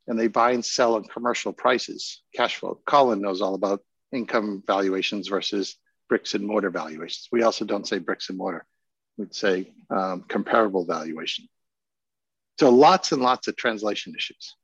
[0.07, 2.79] And they buy and sell on commercial prices, cash flow.
[2.85, 7.27] Colin knows all about income valuations versus bricks and mortar valuations.
[7.31, 8.67] We also don't say bricks and mortar
[9.17, 11.47] we'd say um, comparable valuation.
[12.59, 14.55] So lots and lots of translation issues.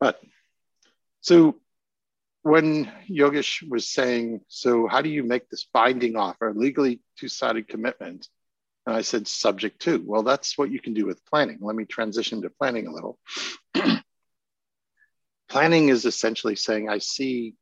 [0.00, 0.20] But
[1.20, 1.56] so
[2.42, 8.28] when Yogesh was saying, so how do you make this binding offer, legally two-sided commitment?
[8.86, 10.02] And I said, subject to.
[10.04, 11.58] Well, that's what you can do with planning.
[11.60, 13.18] Let me transition to planning a little.
[15.48, 17.54] planning is essentially saying, I see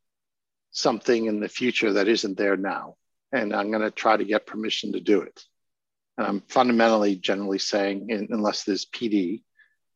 [0.71, 2.97] something in the future that isn't there now
[3.35, 5.43] and I'm going to try to get permission to do it.
[6.16, 9.42] And I'm fundamentally generally saying, in, unless there's PD,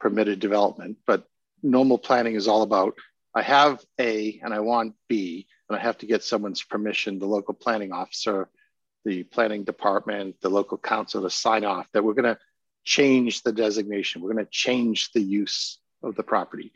[0.01, 1.25] permitted development, but
[1.63, 2.95] normal planning is all about
[3.35, 7.27] I have A and I want B, and I have to get someone's permission, the
[7.27, 8.49] local planning officer,
[9.05, 12.39] the planning department, the local council to sign off that we're going to
[12.85, 14.23] change the designation.
[14.23, 16.73] We're going to change the use of the property.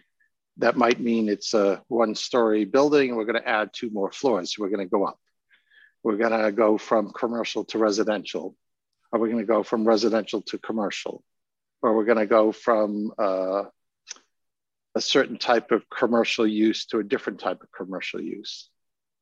[0.58, 4.12] That might mean it's a one story building and we're going to add two more
[4.12, 4.56] floors.
[4.58, 5.18] We're going to go up.
[6.02, 8.54] We're going to go from commercial to residential.
[9.12, 11.22] Are we going to go from residential to commercial?
[11.82, 13.64] Or we're going to go from uh,
[14.94, 18.68] a certain type of commercial use to a different type of commercial use.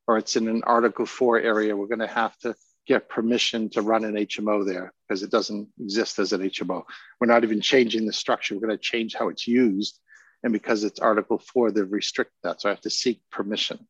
[0.06, 2.54] Or it's in an Article 4 area, we're going to have to
[2.86, 6.82] get permission to run an HMO there because it doesn't exist as an HMO.
[7.20, 9.98] We're not even changing the structure, we're going to change how it's used.
[10.42, 12.60] And because it's Article 4, they restrict that.
[12.60, 13.86] So I have to seek permission.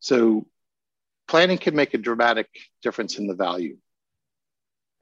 [0.00, 0.46] So
[1.28, 2.48] planning can make a dramatic
[2.82, 3.78] difference in the value.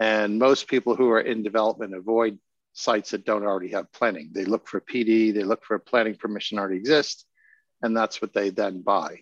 [0.04, 2.38] And most people who are in development avoid
[2.74, 4.32] sites that don't already have planning.
[4.34, 7.24] They look for PD, they look for a planning permission already exists,
[7.80, 9.20] and that's what they then buy.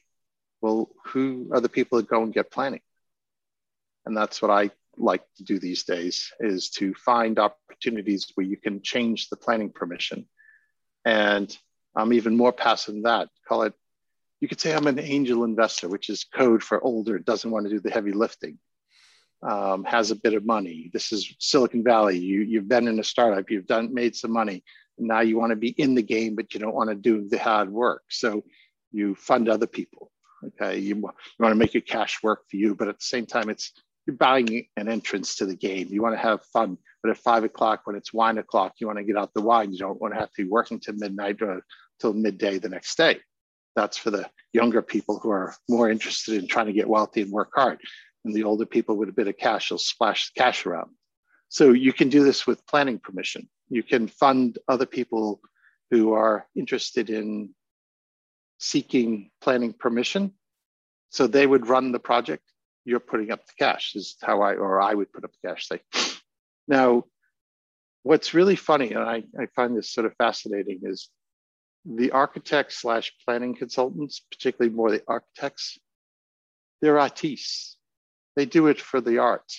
[0.61, 2.81] Well, who are the people that go and get planning?
[4.07, 8.57] And that's what I like to do these days is to find opportunities where you
[8.57, 10.27] can change the planning permission.
[11.05, 11.57] And
[11.95, 13.29] I'm even more passive than that.
[13.47, 13.75] Call it,
[14.41, 17.71] you could say I'm an angel investor, which is code for older, doesn't want to
[17.71, 18.59] do the heavy lifting
[19.43, 20.91] um, has a bit of money.
[20.93, 22.19] This is Silicon Valley.
[22.19, 24.63] You, you've been in a startup, you've done made some money.
[24.99, 27.39] Now you want to be in the game, but you don't want to do the
[27.39, 28.03] hard work.
[28.09, 28.45] So
[28.93, 30.11] you fund other people.
[30.45, 31.03] Okay, you, you
[31.39, 33.73] want to make your cash work for you, but at the same time, it's
[34.07, 35.89] you're buying an entrance to the game.
[35.91, 38.99] You want to have fun, but at five o'clock when it's wine o'clock, you want
[38.99, 39.73] to get out the wine.
[39.73, 41.65] You don't want to have to be working till midnight or
[42.01, 43.21] till midday the next day.
[43.77, 47.31] That's for the younger people who are more interested in trying to get wealthy and
[47.31, 47.79] work hard
[48.25, 50.91] and the older people with a bit of cash will splash the cash around.
[51.49, 53.49] So you can do this with planning permission.
[53.69, 55.41] You can fund other people
[55.91, 57.51] who are interested in
[58.59, 60.33] seeking planning permission.
[61.11, 62.45] So they would run the project.
[62.85, 65.69] You're putting up the cash is how I, or I would put up the cash.
[65.69, 65.81] Say,
[66.69, 67.05] now,
[68.03, 71.11] what's really funny, and I, I find this sort of fascinating, is
[71.85, 75.79] the architects slash planning consultants, particularly more the architects,
[76.81, 77.77] they're artistes.
[78.37, 79.51] They do it for the art.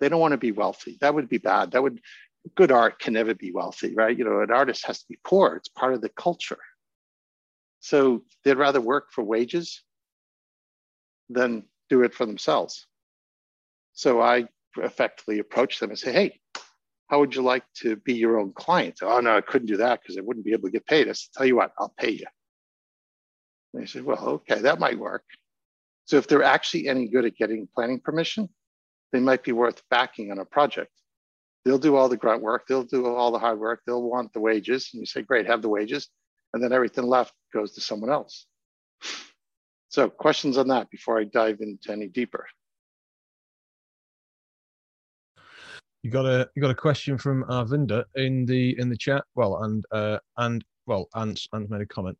[0.00, 0.98] They don't want to be wealthy.
[1.00, 1.72] That would be bad.
[1.72, 2.00] That would
[2.54, 4.16] good art can never be wealthy, right?
[4.16, 5.56] You know, an artist has to be poor.
[5.56, 6.58] It's part of the culture.
[7.80, 9.82] So they'd rather work for wages
[11.28, 12.86] than do it for themselves.
[13.92, 16.40] So I effectively approach them and say, hey,
[17.08, 18.98] how would you like to be your own client?
[19.02, 21.08] Oh, no, I couldn't do that because I wouldn't be able to get paid.
[21.08, 22.26] I said, tell you what, I'll pay you.
[23.72, 25.24] And they said, well, okay, that might work.
[26.08, 28.48] So if they're actually any good at getting planning permission,
[29.12, 30.90] they might be worth backing on a project.
[31.66, 34.40] They'll do all the grunt work, they'll do all the hard work, they'll want the
[34.40, 34.88] wages.
[34.94, 36.08] And you say, great, have the wages.
[36.54, 38.46] And then everything left goes to someone else.
[39.90, 42.46] So questions on that before I dive into any deeper.
[46.02, 49.24] You got a you got a question from Arvinda in the in the chat.
[49.34, 52.16] Well, and uh, and well, and and made a comment.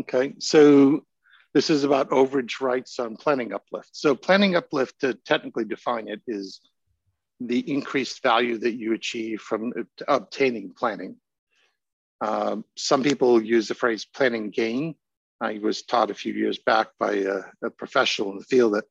[0.00, 1.04] Okay, so
[1.58, 3.88] this is about overage rights on planning uplift.
[3.90, 6.60] So planning uplift, to technically define it, is
[7.40, 9.72] the increased value that you achieve from
[10.06, 11.16] obtaining planning.
[12.20, 14.94] Um, some people use the phrase planning gain.
[15.40, 18.84] I was taught a few years back by a, a professional in the field that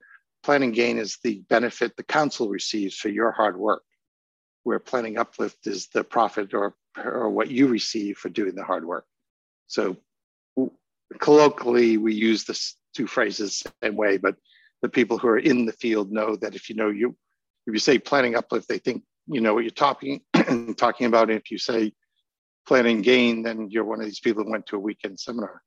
[0.43, 3.83] planning gain is the benefit the council receives for your hard work,
[4.63, 8.83] where planning uplift is the profit or, or what you receive for doing the hard
[8.83, 9.05] work.
[9.67, 9.95] So
[11.19, 14.35] colloquially, we use this two phrases the same way, but
[14.81, 17.15] the people who are in the field know that if you know you,
[17.65, 21.29] if you say planning uplift, they think you know what you're talking and talking about.
[21.29, 21.93] If you say
[22.67, 25.61] planning gain, then you're one of these people who went to a weekend seminar.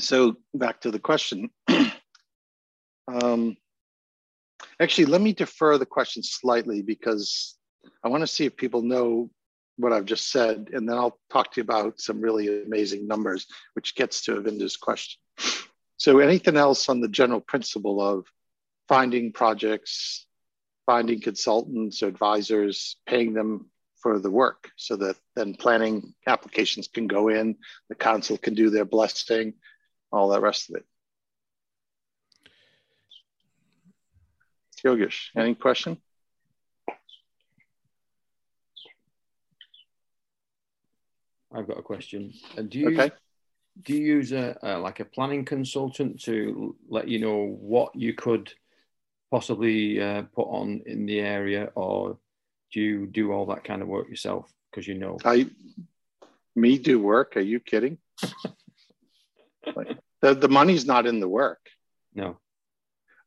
[0.00, 1.50] So back to the question.
[3.08, 3.56] um,
[4.80, 7.56] actually, let me defer the question slightly because
[8.04, 9.30] I want to see if people know
[9.78, 13.46] what I've just said, and then I'll talk to you about some really amazing numbers,
[13.74, 15.18] which gets to Avinda's question.
[15.96, 18.26] So anything else on the general principle of
[18.88, 20.26] finding projects,
[20.84, 27.06] finding consultants or advisors, paying them for the work so that then planning applications can
[27.06, 27.56] go in,
[27.88, 29.54] the council can do their blessing,
[30.10, 30.84] all that rest of it.
[34.84, 35.98] Yogesh, any question?
[41.52, 42.32] I've got a question.
[42.56, 43.10] Uh, do you okay.
[43.82, 48.14] do you use a, a, like a planning consultant to let you know what you
[48.14, 48.52] could
[49.30, 52.18] possibly uh, put on in the area, or
[52.72, 55.18] do you do all that kind of work yourself because you know?
[55.24, 55.48] I,
[56.54, 57.36] me do work.
[57.36, 57.98] Are you kidding?
[59.74, 61.60] like, the the money's not in the work.
[62.14, 62.38] No.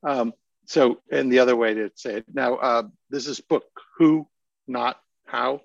[0.04, 0.34] Um,
[0.66, 3.66] so, and the other way to say it now, uh, this is book
[3.98, 4.28] who,
[4.68, 5.62] not how.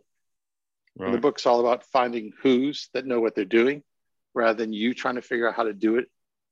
[0.99, 1.13] Right.
[1.13, 3.83] The book's all about finding who's that know what they're doing,
[4.35, 6.07] rather than you trying to figure out how to do it.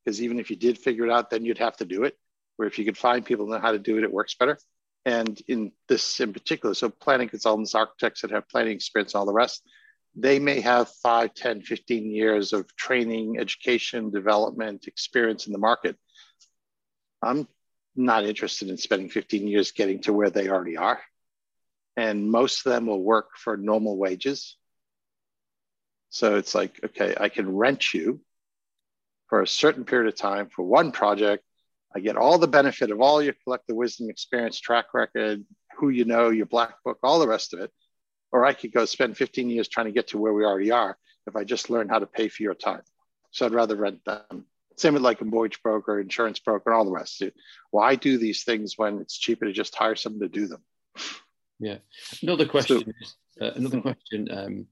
[0.04, 2.18] Because even if you did figure it out, then you'd have to do it.
[2.56, 4.58] Where if you could find people know how to do it, it works better.
[5.06, 9.32] And in this in particular, so planning consultants, architects that have planning experience, all the
[9.32, 9.62] rest,
[10.14, 15.96] they may have 5, 10, 15 years of training, education, development, experience in the market.
[17.22, 17.48] I'm
[17.96, 21.00] not interested in spending 15 years getting to where they already are.
[21.96, 24.56] And most of them will work for normal wages.
[26.10, 28.20] So it's like, okay, I can rent you
[29.28, 31.44] for a certain period of time for one project.
[31.94, 35.44] I get all the benefit of all your collective wisdom, experience, track record,
[35.76, 37.70] who you know, your black book, all the rest of it.
[38.32, 40.96] Or I could go spend 15 years trying to get to where we already are
[41.26, 42.82] if I just learn how to pay for your time.
[43.30, 44.46] So I'd rather rent them.
[44.76, 47.22] Same with like a mortgage broker, insurance broker, and all the rest.
[47.70, 50.62] Why do these things when it's cheaper to just hire someone to do them?
[51.60, 51.78] Yeah.
[52.22, 54.28] Another question so, is uh, another question.
[54.30, 54.66] Um,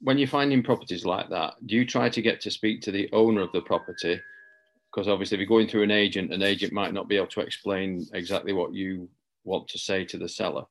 [0.00, 3.08] when you're finding properties like that, do you try to get to speak to the
[3.12, 4.20] owner of the property?
[4.90, 7.40] Because obviously, if you're going through an agent, an agent might not be able to
[7.40, 9.08] explain exactly what you
[9.44, 10.64] want to say to the seller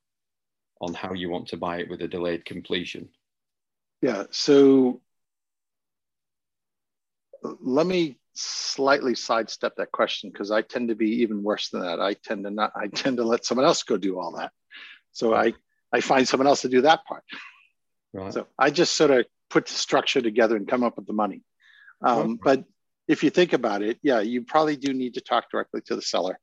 [0.80, 3.10] on how you want to buy it with a delayed completion.
[4.02, 4.24] Yeah.
[4.32, 5.02] So
[7.44, 12.00] let me slightly sidestep that question because I tend to be even worse than that.
[12.00, 12.72] I tend to not.
[12.76, 14.52] I tend to let someone else go do all that.
[15.12, 15.54] So I
[15.94, 17.24] I find someone else to do that part.
[18.14, 18.34] Right.
[18.34, 21.44] So I just sort of put the structure together and come up with the money.
[22.02, 22.64] Um, But
[23.08, 26.02] if you think about it, yeah, you probably do need to talk directly to the
[26.02, 26.40] seller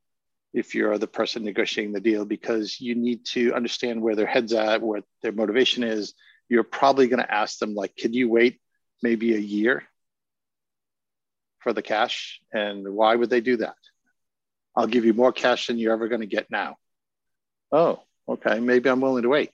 [0.53, 4.53] if you're the person negotiating the deal because you need to understand where their head's
[4.53, 6.13] at, what their motivation is.
[6.47, 8.59] You're probably going to ask them like, "Can you wait
[9.03, 9.83] maybe a year
[11.59, 13.75] for the cash?" And why would they do that?
[14.75, 16.77] I'll give you more cash than you're ever going to get now.
[17.71, 19.51] Oh, okay, maybe I'm willing to wait.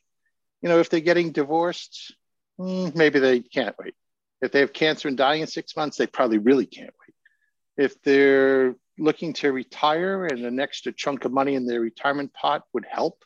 [0.62, 2.16] You know, if they're getting divorced,
[2.58, 3.96] hmm, maybe they can't wait.
[4.42, 7.86] If they have cancer and dying in six months, they probably really can't wait.
[7.86, 12.64] If they're looking to retire and an extra chunk of money in their retirement pot
[12.74, 13.24] would help,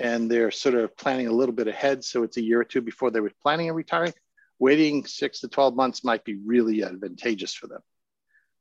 [0.00, 2.82] and they're sort of planning a little bit ahead, so it's a year or two
[2.82, 4.12] before they were planning on retiring,
[4.58, 7.80] waiting six to 12 months might be really advantageous for them.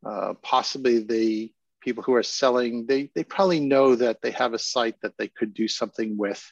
[0.06, 1.52] Uh, possibly the
[1.86, 5.28] people who are selling, they, they probably know that they have a site that they
[5.28, 6.44] could do something with.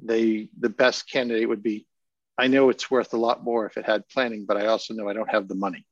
[0.00, 1.86] They the best candidate would be,
[2.36, 5.08] I know it's worth a lot more if it had planning, but I also know
[5.08, 5.86] I don't have the money.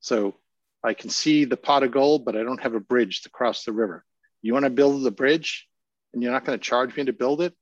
[0.00, 0.34] So
[0.82, 3.64] I can see the pot of gold, but I don't have a bridge to cross
[3.64, 4.04] the river.
[4.40, 5.68] You want to build the bridge
[6.12, 7.54] and you're not going to charge me to build it.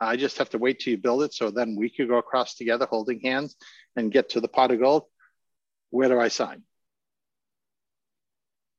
[0.00, 1.32] I just have to wait till you build it.
[1.32, 3.54] So then we could go across together holding hands
[3.94, 5.04] and get to the pot of gold.
[5.90, 6.64] Where do I sign?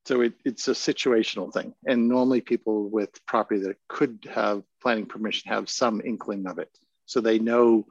[0.05, 1.73] So it, it's a situational thing.
[1.85, 6.69] And normally people with property that could have planning permission have some inkling of it.
[7.05, 7.87] So they know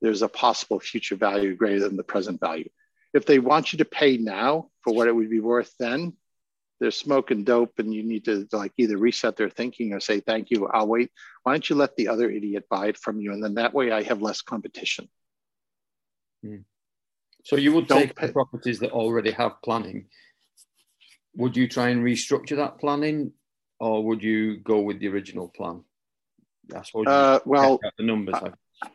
[0.00, 2.68] there's a possible future value greater than the present value.
[3.12, 6.14] If they want you to pay now for what it would be worth then,
[6.78, 10.50] they're smoking dope and you need to like either reset their thinking or say, thank
[10.50, 11.10] you, I'll wait.
[11.42, 13.32] Why don't you let the other idiot buy it from you?
[13.32, 15.08] And then that way I have less competition.
[16.42, 16.58] Hmm.
[17.44, 18.32] So you would Don't take pay.
[18.32, 20.06] properties that already have planning
[21.36, 23.32] would you try and restructure that planning,
[23.78, 25.84] or would you go with the original plan?
[26.74, 27.06] I suppose.
[27.06, 28.36] Uh, well, the numbers.
[28.36, 28.88] Uh,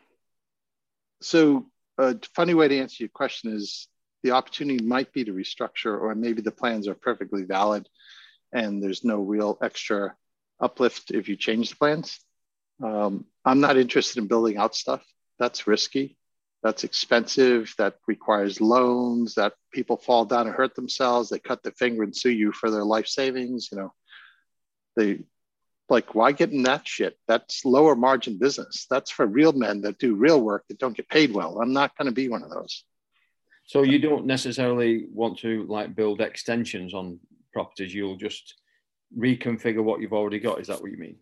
[1.20, 1.66] so,
[1.98, 3.88] a funny way to answer your question is
[4.22, 7.88] the opportunity might be to restructure, or maybe the plans are perfectly valid,
[8.52, 10.14] and there's no real extra
[10.60, 12.18] uplift if you change the plans.
[12.82, 15.02] Um, I'm not interested in building out stuff.
[15.38, 16.16] That's risky
[16.66, 21.70] that's expensive, that requires loans, that people fall down and hurt themselves, they cut their
[21.70, 23.92] finger and sue you for their life savings, you know.
[24.96, 25.20] They
[25.88, 27.16] like why get in that shit?
[27.28, 28.86] That's lower margin business.
[28.90, 31.60] That's for real men that do real work that don't get paid well.
[31.60, 32.82] I'm not going to be one of those.
[33.66, 37.20] So you don't necessarily want to like build extensions on
[37.52, 37.94] properties.
[37.94, 38.54] You'll just
[39.16, 40.60] reconfigure what you've already got.
[40.60, 41.18] Is that what you mean?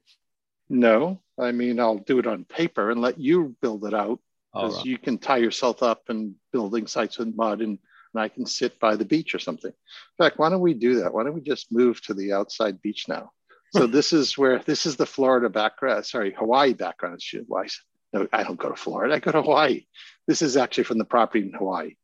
[0.70, 4.20] No, I mean I'll do it on paper and let you build it out
[4.54, 4.86] because right.
[4.86, 7.78] you can tie yourself up and building sites with mud and,
[8.14, 9.70] and I can sit by the beach or something.
[9.72, 11.12] In fact, why don't we do that?
[11.12, 13.32] Why don't we just move to the outside beach now?
[13.74, 13.92] So hmm.
[13.92, 17.20] this is where this is the Florida background, sorry, Hawaii background.
[17.48, 17.66] Why?
[18.12, 19.14] No, I don't go to Florida.
[19.14, 19.86] I go to Hawaii.
[20.28, 21.96] This is actually from the property in Hawaii.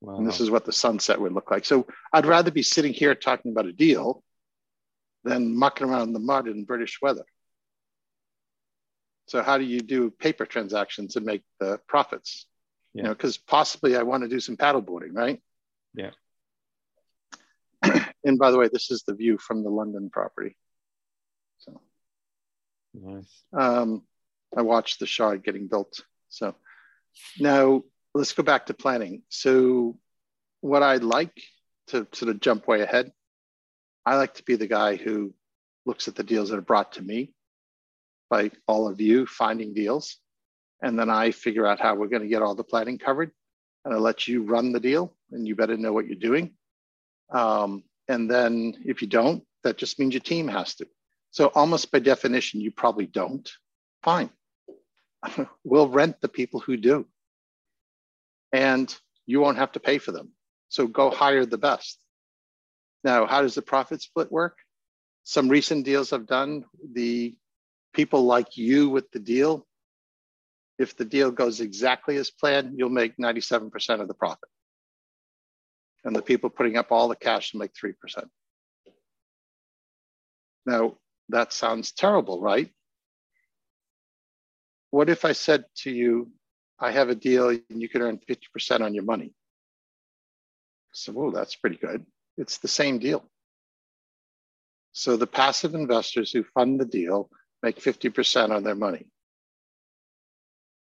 [0.00, 0.16] Wow.
[0.16, 1.66] And this is what the sunset would look like.
[1.66, 4.22] So I'd rather be sitting here talking about a deal
[5.24, 7.24] than mucking around in the mud in British weather.
[9.30, 12.46] So how do you do paper transactions and make the profits?
[12.92, 13.02] Yeah.
[13.02, 15.40] You know, because possibly I want to do some paddle boarding, right?
[15.94, 16.10] Yeah.
[18.24, 20.56] and by the way, this is the view from the London property.
[21.58, 21.80] So
[22.92, 23.44] nice.
[23.56, 24.02] Um,
[24.56, 26.00] I watched the shard getting built.
[26.28, 26.56] So
[27.38, 29.22] now let's go back to planning.
[29.28, 29.96] So
[30.60, 31.40] what I'd like
[31.88, 33.12] to sort of jump way ahead,
[34.04, 35.32] I like to be the guy who
[35.86, 37.32] looks at the deals that are brought to me
[38.30, 40.16] by all of you finding deals.
[40.82, 43.32] And then I figure out how we're going to get all the planning covered.
[43.84, 46.52] And I let you run the deal, and you better know what you're doing.
[47.30, 50.86] Um, and then if you don't, that just means your team has to.
[51.30, 53.50] So almost by definition, you probably don't.
[54.02, 54.30] Fine.
[55.64, 57.06] we'll rent the people who do.
[58.52, 58.94] And
[59.26, 60.32] you won't have to pay for them.
[60.68, 61.98] So go hire the best.
[63.04, 64.58] Now, how does the profit split work?
[65.24, 67.34] Some recent deals I've done, the
[67.92, 69.66] people like you with the deal,
[70.78, 74.48] if the deal goes exactly as planned, you'll make 97% of the profit.
[76.04, 77.94] And the people putting up all the cash will make 3%.
[80.64, 80.96] Now,
[81.28, 82.70] that sounds terrible, right?
[84.90, 86.30] What if I said to you,
[86.78, 89.32] I have a deal and you can earn 50% on your money?
[90.92, 92.04] So, whoa, that's pretty good.
[92.36, 93.24] It's the same deal.
[94.92, 97.30] So the passive investors who fund the deal
[97.62, 99.06] make 50% on their money.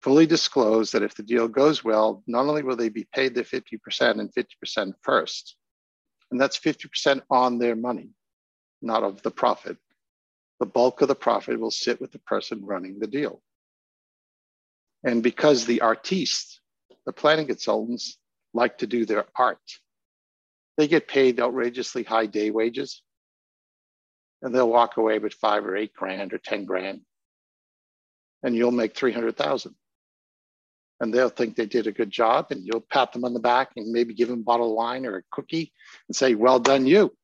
[0.02, 3.44] Fully disclose that if the deal goes well, not only will they be paid their
[3.44, 5.56] 50% and 50% first,
[6.30, 8.10] and that's 50% on their money,
[8.80, 9.76] not of the profit.
[10.60, 13.40] The bulk of the profit will sit with the person running the deal.
[15.04, 16.60] And because the artistes,
[17.06, 18.18] the planning consultants,
[18.54, 19.58] like to do their art,
[20.76, 23.02] they get paid outrageously high day wages
[24.42, 27.00] and they'll walk away with five or eight grand or 10 grand
[28.42, 29.74] and you'll make 300,000
[31.00, 33.70] and they'll think they did a good job and you'll pat them on the back
[33.76, 35.72] and maybe give them a bottle of wine or a cookie
[36.08, 37.14] and say, well done you.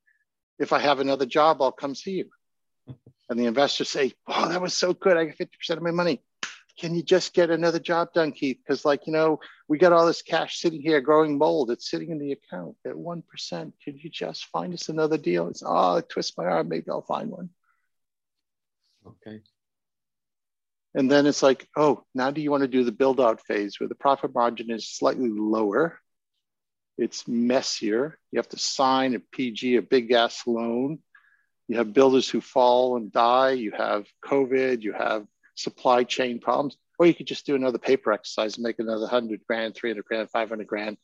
[0.58, 2.30] If I have another job, I'll come see you.
[3.28, 5.16] And the investors say, oh, that was so good.
[5.16, 6.22] I got 50% of my money
[6.78, 8.58] can you just get another job done, Keith?
[8.58, 11.70] Because, like, you know, we got all this cash sitting here growing mold.
[11.70, 13.72] It's sitting in the account at 1%.
[13.84, 15.48] Could you just find us another deal?
[15.48, 16.68] It's, ah, oh, I twist my arm.
[16.68, 17.50] Maybe I'll find one.
[19.06, 19.40] Okay.
[20.94, 23.78] And then it's like, oh, now do you want to do the build out phase
[23.78, 25.98] where the profit margin is slightly lower?
[26.96, 28.18] It's messier.
[28.30, 31.00] You have to sign a PG, a big gas loan.
[31.66, 33.52] You have builders who fall and die.
[33.52, 34.82] You have COVID.
[34.82, 36.76] You have supply chain problems.
[36.98, 40.30] Or you could just do another paper exercise and make another 100 grand, 300 grand,
[40.30, 40.96] 500 grand,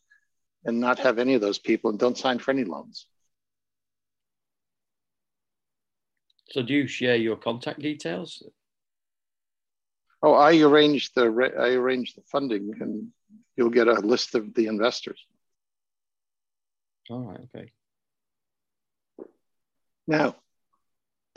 [0.64, 3.06] and not have any of those people and don't sign for any loans.
[6.50, 8.42] So, do you share your contact details?
[10.22, 11.22] Oh, I arrange the
[11.58, 13.08] I arrange the funding, and
[13.56, 15.24] you'll get a list of the investors.
[17.08, 17.40] All right.
[17.54, 17.72] Okay.
[20.06, 20.36] Now,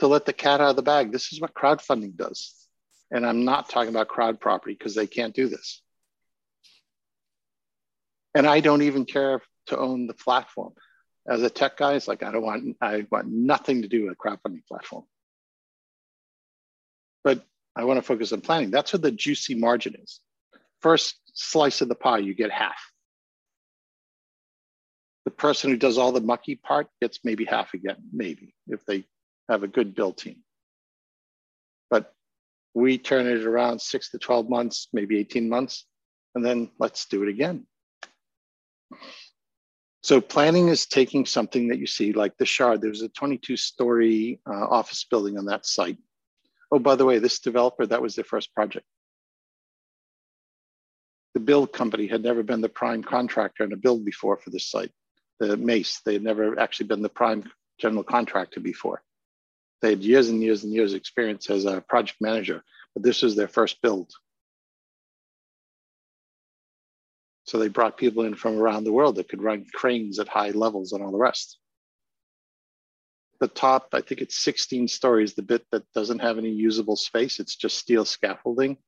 [0.00, 2.63] to let the cat out of the bag, this is what crowdfunding does.
[3.14, 5.80] And I'm not talking about CrowdProperty because they can't do this.
[8.34, 10.72] And I don't even care to own the platform.
[11.26, 14.12] As a tech guy, it's like I don't want I want nothing to do with
[14.12, 15.04] a crowdfunding platform.
[17.22, 17.46] But
[17.76, 18.72] I want to focus on planning.
[18.72, 20.20] That's what the juicy margin is.
[20.82, 22.76] First slice of the pie, you get half.
[25.24, 29.04] The person who does all the mucky part gets maybe half again, maybe, if they
[29.48, 30.43] have a good build team.
[32.74, 35.86] We turn it around six to 12 months, maybe 18 months,
[36.34, 37.66] and then let's do it again.
[40.02, 42.82] So planning is taking something that you see like the Shard.
[42.82, 45.96] There's a 22 story uh, office building on that site.
[46.70, 48.84] Oh, by the way, this developer, that was their first project.
[51.32, 54.68] The build company had never been the prime contractor in a build before for this
[54.68, 54.92] site.
[55.40, 59.02] The Mace, they had never actually been the prime general contractor before.
[59.84, 62.64] They had years and years and years of experience as a project manager,
[62.94, 64.10] but this was their first build.
[67.44, 70.52] So they brought people in from around the world that could run cranes at high
[70.52, 71.58] levels and all the rest.
[73.40, 77.38] The top, I think it's 16 stories, the bit that doesn't have any usable space,
[77.38, 78.78] it's just steel scaffolding.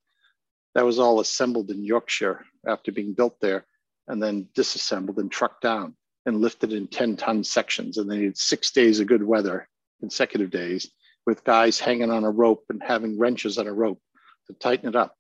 [0.75, 3.67] That was all assembled in Yorkshire after being built there
[4.09, 5.95] and then disassembled and trucked down
[6.25, 7.99] and lifted in 10 ton sections.
[7.99, 9.69] And they needed six days of good weather
[10.01, 10.91] consecutive days
[11.27, 14.01] with guys hanging on a rope and having wrenches on a rope
[14.47, 15.17] to tighten it up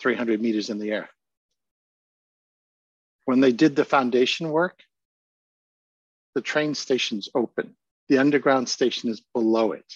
[0.00, 1.08] 300 meters in the air.
[3.24, 4.78] When they did the foundation work,
[6.34, 7.74] the train station's open.
[8.08, 9.92] The underground station is below it.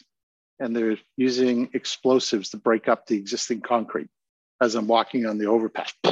[0.58, 4.08] And they're using explosives to break up the existing concrete
[4.60, 5.92] as I'm walking on the overpass.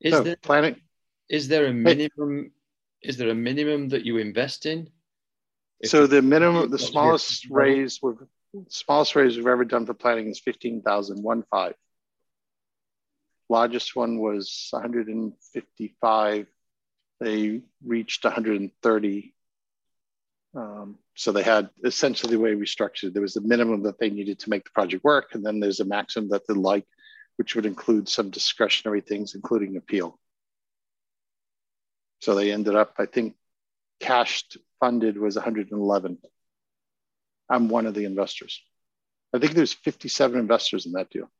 [0.00, 0.80] Is so there planning?
[1.30, 2.50] Is there a minimum?
[3.02, 4.90] Is there a minimum that you invest in?
[5.84, 8.18] so the minimum, the smallest raise we've
[8.68, 11.74] smallest raise we've ever done for planning is fifteen thousand one five.
[13.48, 16.46] Largest one was 155.
[17.18, 19.34] They reached 130.
[20.54, 23.12] Um, so they had essentially the way we structured.
[23.12, 25.80] There was the minimum that they needed to make the project work, and then there's
[25.80, 26.86] a maximum that they like
[27.40, 30.19] which would include some discretionary things, including appeal.
[32.20, 33.34] So they ended up, I think,
[33.98, 36.18] cashed funded was 111.
[37.48, 38.62] I'm one of the investors.
[39.34, 41.30] I think there's 57 investors in that deal.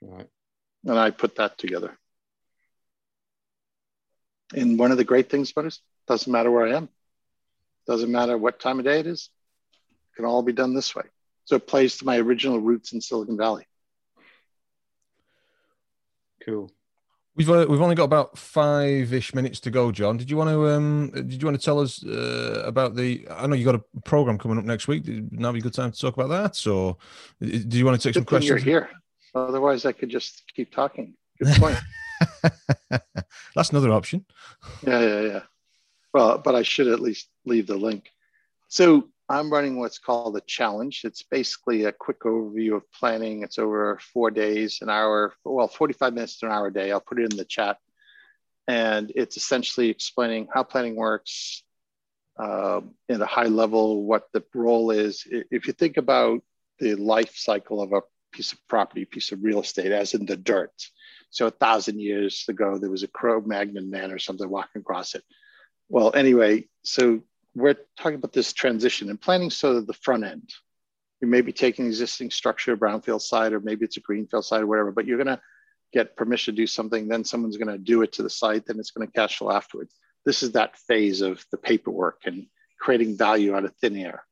[0.00, 0.28] Right.
[0.84, 1.96] And I put that together.
[4.54, 5.78] And one of the great things about it
[6.08, 6.88] doesn't matter where I am.
[7.86, 9.30] Doesn't matter what time of day it is.
[9.90, 11.04] It can all be done this way.
[11.44, 13.66] So it plays to my original roots in Silicon Valley.
[16.44, 16.72] Cool.
[17.40, 20.18] We've uh, we've only got about five ish minutes to go, John.
[20.18, 23.26] Did you want to um did you want to tell us uh, about the?
[23.30, 25.04] I know you got a program coming up next week.
[25.06, 26.54] Now be a good time to talk about that.
[26.54, 26.98] So,
[27.40, 28.62] do you want to take good some questions?
[28.62, 28.90] You're here.
[29.34, 31.14] Otherwise, I could just keep talking.
[31.42, 31.78] Good point.
[33.54, 34.26] That's another option.
[34.86, 35.42] Yeah, yeah, yeah.
[36.12, 38.10] Well, but I should at least leave the link.
[38.68, 41.02] So I'm running what's called a challenge.
[41.04, 43.44] It's basically a quick overview of planning.
[43.44, 46.90] It's over four days, an hour, well, 45 minutes to an hour a day.
[46.90, 47.78] I'll put it in the chat.
[48.66, 51.62] And it's essentially explaining how planning works
[52.40, 55.24] uh, in a high level, what the role is.
[55.30, 56.42] If you think about
[56.80, 58.02] the life cycle of a
[58.32, 60.72] piece of property, piece of real estate, as in the dirt.
[61.30, 65.22] So a thousand years ago, there was a Cro-Magnon man or something walking across it.
[65.88, 67.22] Well, anyway, so
[67.54, 70.50] we're talking about this transition and planning so that the front end.
[71.20, 74.66] You may be taking existing structure, brownfield site, or maybe it's a greenfield site or
[74.66, 75.40] whatever, but you're going to
[75.92, 77.08] get permission to do something.
[77.08, 79.50] Then someone's going to do it to the site, then it's going to cash flow
[79.50, 79.94] afterwards.
[80.24, 82.46] This is that phase of the paperwork and
[82.78, 84.24] creating value out of thin air.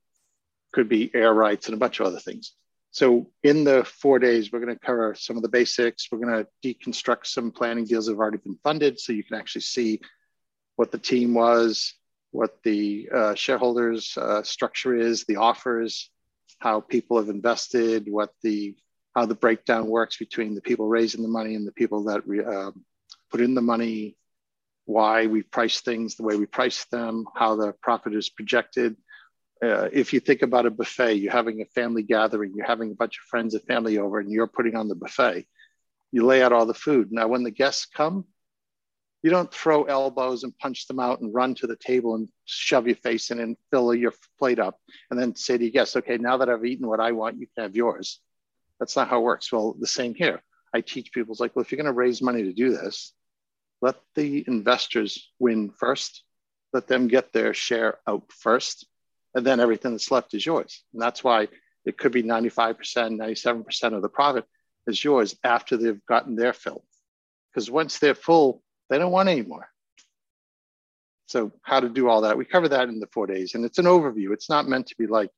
[0.72, 2.52] Could be air rights and a bunch of other things.
[2.90, 6.08] So in the four days, we're going to cover some of the basics.
[6.10, 9.36] We're going to deconstruct some planning deals that have already been funded, so you can
[9.36, 10.00] actually see
[10.76, 11.94] what the team was,
[12.30, 16.10] what the uh, shareholders uh, structure is, the offers,
[16.58, 18.76] how people have invested, what the
[19.14, 22.44] how the breakdown works between the people raising the money and the people that re,
[22.44, 22.70] uh,
[23.30, 24.16] put in the money,
[24.84, 28.96] why we price things the way we price them, how the profit is projected.
[29.62, 32.94] Uh, if you think about a buffet, you're having a family gathering, you're having a
[32.94, 35.46] bunch of friends and family over, and you're putting on the buffet.
[36.12, 37.10] You lay out all the food.
[37.10, 38.24] Now, when the guests come,
[39.22, 42.86] you don't throw elbows and punch them out and run to the table and shove
[42.86, 44.78] your face in and fill your plate up
[45.10, 47.46] and then say to your guests, okay, now that I've eaten what I want, you
[47.54, 48.20] can have yours.
[48.78, 49.50] That's not how it works.
[49.50, 50.40] Well, the same here.
[50.72, 53.12] I teach people, it's like, well, if you're going to raise money to do this,
[53.80, 56.22] let the investors win first,
[56.72, 58.86] let them get their share out first,
[59.34, 60.84] and then everything that's left is yours.
[60.92, 61.48] And that's why
[61.84, 64.44] it could be 95%, 97% of the profit
[64.86, 66.84] is yours after they've gotten their fill.
[67.50, 69.68] Because once they're full, they don't want any more.
[71.26, 72.38] So how to do all that?
[72.38, 74.32] We cover that in the four days, and it's an overview.
[74.32, 75.30] It's not meant to be like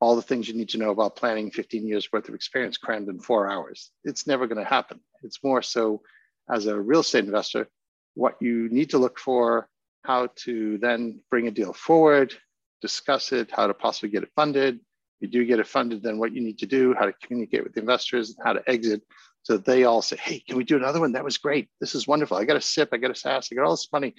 [0.00, 3.08] all the things you need to know about planning 15 years worth of experience crammed
[3.08, 3.90] in four hours.
[4.04, 5.00] It's never going to happen.
[5.22, 6.02] It's more so
[6.50, 7.68] as a real estate investor,
[8.14, 9.68] what you need to look for,
[10.04, 12.34] how to then bring a deal forward,
[12.82, 14.76] discuss it, how to possibly get it funded.
[14.76, 14.80] If
[15.20, 17.72] you do get it funded, then what you need to do, how to communicate with
[17.72, 19.02] the investors, how to exit,
[19.46, 21.12] so they all say, Hey, can we do another one?
[21.12, 21.68] That was great.
[21.80, 22.36] This is wonderful.
[22.36, 23.46] I got a SIPP, I got a SSAS.
[23.52, 24.12] I got all this money.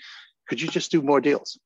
[0.47, 1.59] Could you just do more deals?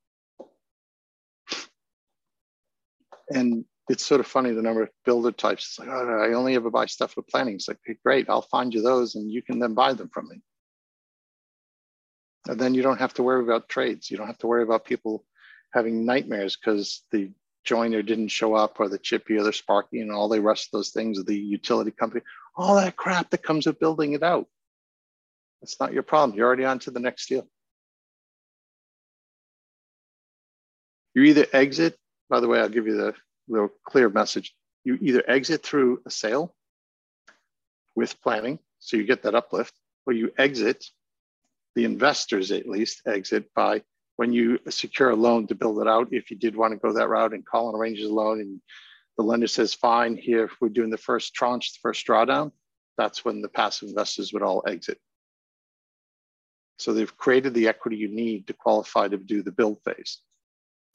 [3.30, 5.68] And it's sort of funny the number of builder types.
[5.68, 7.54] It's like, oh, I only ever buy stuff with planning.
[7.54, 10.28] It's like, hey, great, I'll find you those and you can then buy them from
[10.30, 10.42] me.
[12.48, 14.10] And then you don't have to worry about trades.
[14.10, 15.24] You don't have to worry about people
[15.72, 17.30] having nightmares because the
[17.64, 20.80] joiner didn't show up or the chippy or the sparky and all the rest of
[20.80, 22.24] those things, of the utility company
[22.56, 24.48] all that crap that comes with building it out.
[25.62, 26.38] That's not your problem.
[26.38, 27.48] You're already on to the next deal.
[31.14, 31.98] You either exit,
[32.30, 33.14] by the way, I'll give you the
[33.48, 34.54] little clear message.
[34.84, 36.56] You either exit through a sale
[37.96, 39.74] with planning, so you get that uplift,
[40.08, 40.86] or you exit,
[41.76, 43.84] the investors at least exit by
[44.16, 46.10] when you secure a loan to build it out.
[46.12, 48.62] If you did want to go that route and call and arrange a loan and
[49.18, 52.52] the lender says, fine, here, if we're doing the first tranche, the first drawdown,
[52.98, 55.00] that's when the passive investors would all exit.
[56.80, 60.20] So they've created the equity you need to qualify to do the build phase.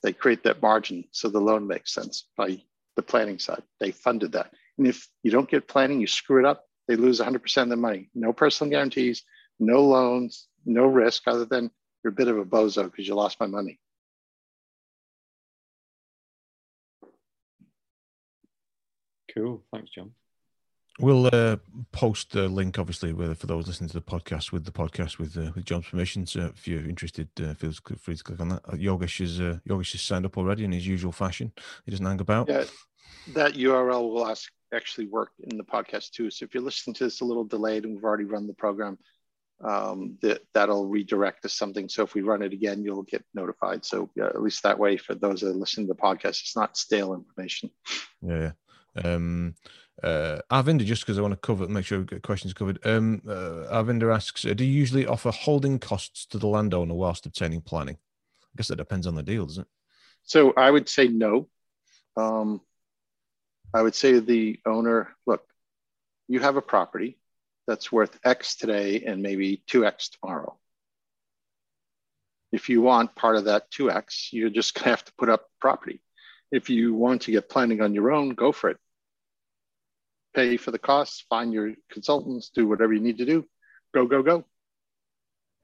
[0.03, 2.63] They create that margin so the loan makes sense by
[2.97, 3.63] the planning side.
[3.81, 4.53] They funded that.
[4.79, 7.77] And if you don't get planning, you screw it up, they lose 100% of the
[7.77, 8.11] money.
[8.15, 9.23] No personal guarantees,
[9.59, 11.71] no loans, no risk other than
[12.03, 13.79] you're a bit of a bozo because you lost my money.
[19.37, 19.63] Cool.
[19.73, 20.13] Thanks, John.
[20.99, 21.57] We'll uh,
[21.93, 25.37] post the link, obviously, with, for those listening to the podcast with the podcast with
[25.37, 26.25] uh, with John's permission.
[26.25, 28.63] So if you're interested, uh, feel free to click on that.
[28.67, 31.53] Uh, Yogesh is uh, Yogesh is signed up already in his usual fashion.
[31.85, 32.49] He doesn't hang about.
[32.49, 32.65] Yeah,
[33.35, 36.31] that URL will ask, actually work in the podcast too.
[36.31, 38.97] So if you're listening to this a little delayed and we've already run the program,
[39.63, 41.91] um, that that'll redirect to something.
[41.91, 43.85] So if we run it again, you'll get notified.
[43.85, 46.79] So yeah, at least that way, for those that listen to the podcast, it's not
[46.79, 47.71] stale information.
[48.23, 48.53] Yeah.
[49.05, 49.55] Um,
[50.03, 52.79] uh, Arvinder, just because I want to cover, make sure questions covered.
[52.85, 53.65] Um, uh,
[54.11, 57.97] asks, uh, do you usually offer holding costs to the landowner whilst obtaining planning?
[57.97, 59.69] I guess that depends on the deal, doesn't it?
[60.23, 61.49] So I would say no.
[62.17, 62.61] Um,
[63.73, 65.45] I would say to the owner, look,
[66.29, 67.19] you have a property
[67.67, 70.57] that's worth X today and maybe 2X tomorrow.
[72.53, 75.47] If you want part of that 2X, you're just going to have to put up
[75.61, 76.01] property.
[76.53, 78.79] If you want to get planning on your own, go for it.
[80.37, 83.45] Pay for the costs, find your consultants, do whatever you need to do.
[83.93, 84.45] Go, go, go.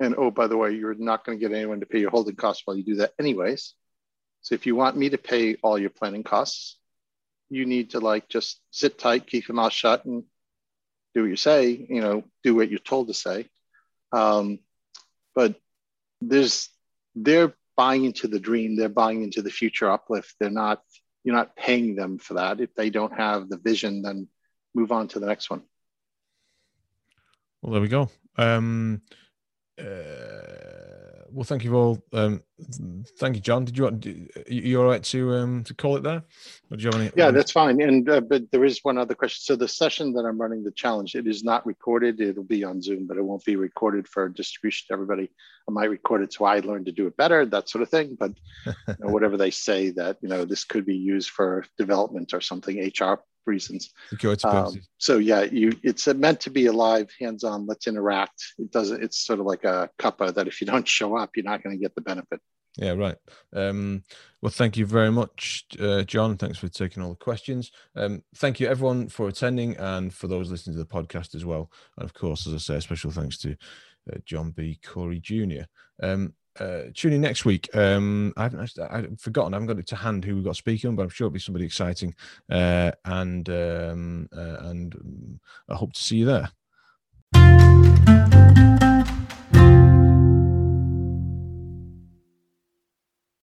[0.01, 2.35] And oh, by the way, you're not going to get anyone to pay your holding
[2.35, 3.75] costs while you do that, anyways.
[4.41, 6.79] So if you want me to pay all your planning costs,
[7.51, 10.25] you need to like just sit tight, keep your mouth shut, and
[11.15, 11.69] do what you say.
[11.71, 13.49] You know, do what you're told to say.
[14.11, 14.59] Um,
[15.35, 15.55] but
[16.21, 16.71] there's
[17.15, 18.77] they're buying into the dream.
[18.77, 20.35] They're buying into the future uplift.
[20.41, 20.83] They're not.
[21.25, 22.61] You're not paying them for that.
[22.61, 24.29] If they don't have the vision, then
[24.75, 25.63] move on to the next one.
[27.61, 28.11] Well, there we go.
[28.37, 29.03] Um,
[29.79, 29.85] uh,
[31.33, 32.03] well, thank you all.
[32.13, 32.43] Um,
[33.19, 33.65] thank you, John.
[33.65, 34.07] Did you want?
[34.49, 36.23] You all right to um to call it there?
[36.71, 37.11] Or do you have any?
[37.17, 37.81] Yeah, that's fine.
[37.81, 39.41] And uh, but there is one other question.
[39.43, 42.21] So the session that I'm running, the challenge, it is not recorded.
[42.21, 45.31] It'll be on Zoom, but it won't be recorded for distribution to everybody.
[45.69, 48.17] I might record it so I learn to do it better, that sort of thing.
[48.19, 48.33] But
[48.67, 52.41] you know, whatever they say that you know this could be used for development or
[52.41, 53.91] something, HR reasons.
[54.77, 57.67] Um, so yeah, you it's meant to be a live, hands-on.
[57.67, 58.43] Let's interact.
[58.59, 59.03] It doesn't.
[59.03, 61.77] It's sort of like a cuppa that if you don't show up, you're not going
[61.77, 62.41] to get the benefit.
[62.77, 63.17] Yeah, right.
[63.53, 64.03] Um,
[64.41, 66.39] well, thank you very much, uh, John.
[66.39, 67.71] Thanks for taking all the questions.
[67.95, 71.71] Um, thank you, everyone, for attending and for those listening to the podcast as well.
[71.99, 73.57] And of course, as I say, a special thanks to
[74.11, 74.79] uh, John B.
[74.83, 75.65] Corey Jr.
[76.03, 77.69] Um, uh, tune in next week.
[77.75, 79.55] Um, I haven't I've forgotten.
[79.55, 81.41] I haven't got it to hand who we've got speaking, but I'm sure it'll be
[81.41, 82.15] somebody exciting.
[82.51, 86.51] Uh, and um, uh, and I hope to see you there.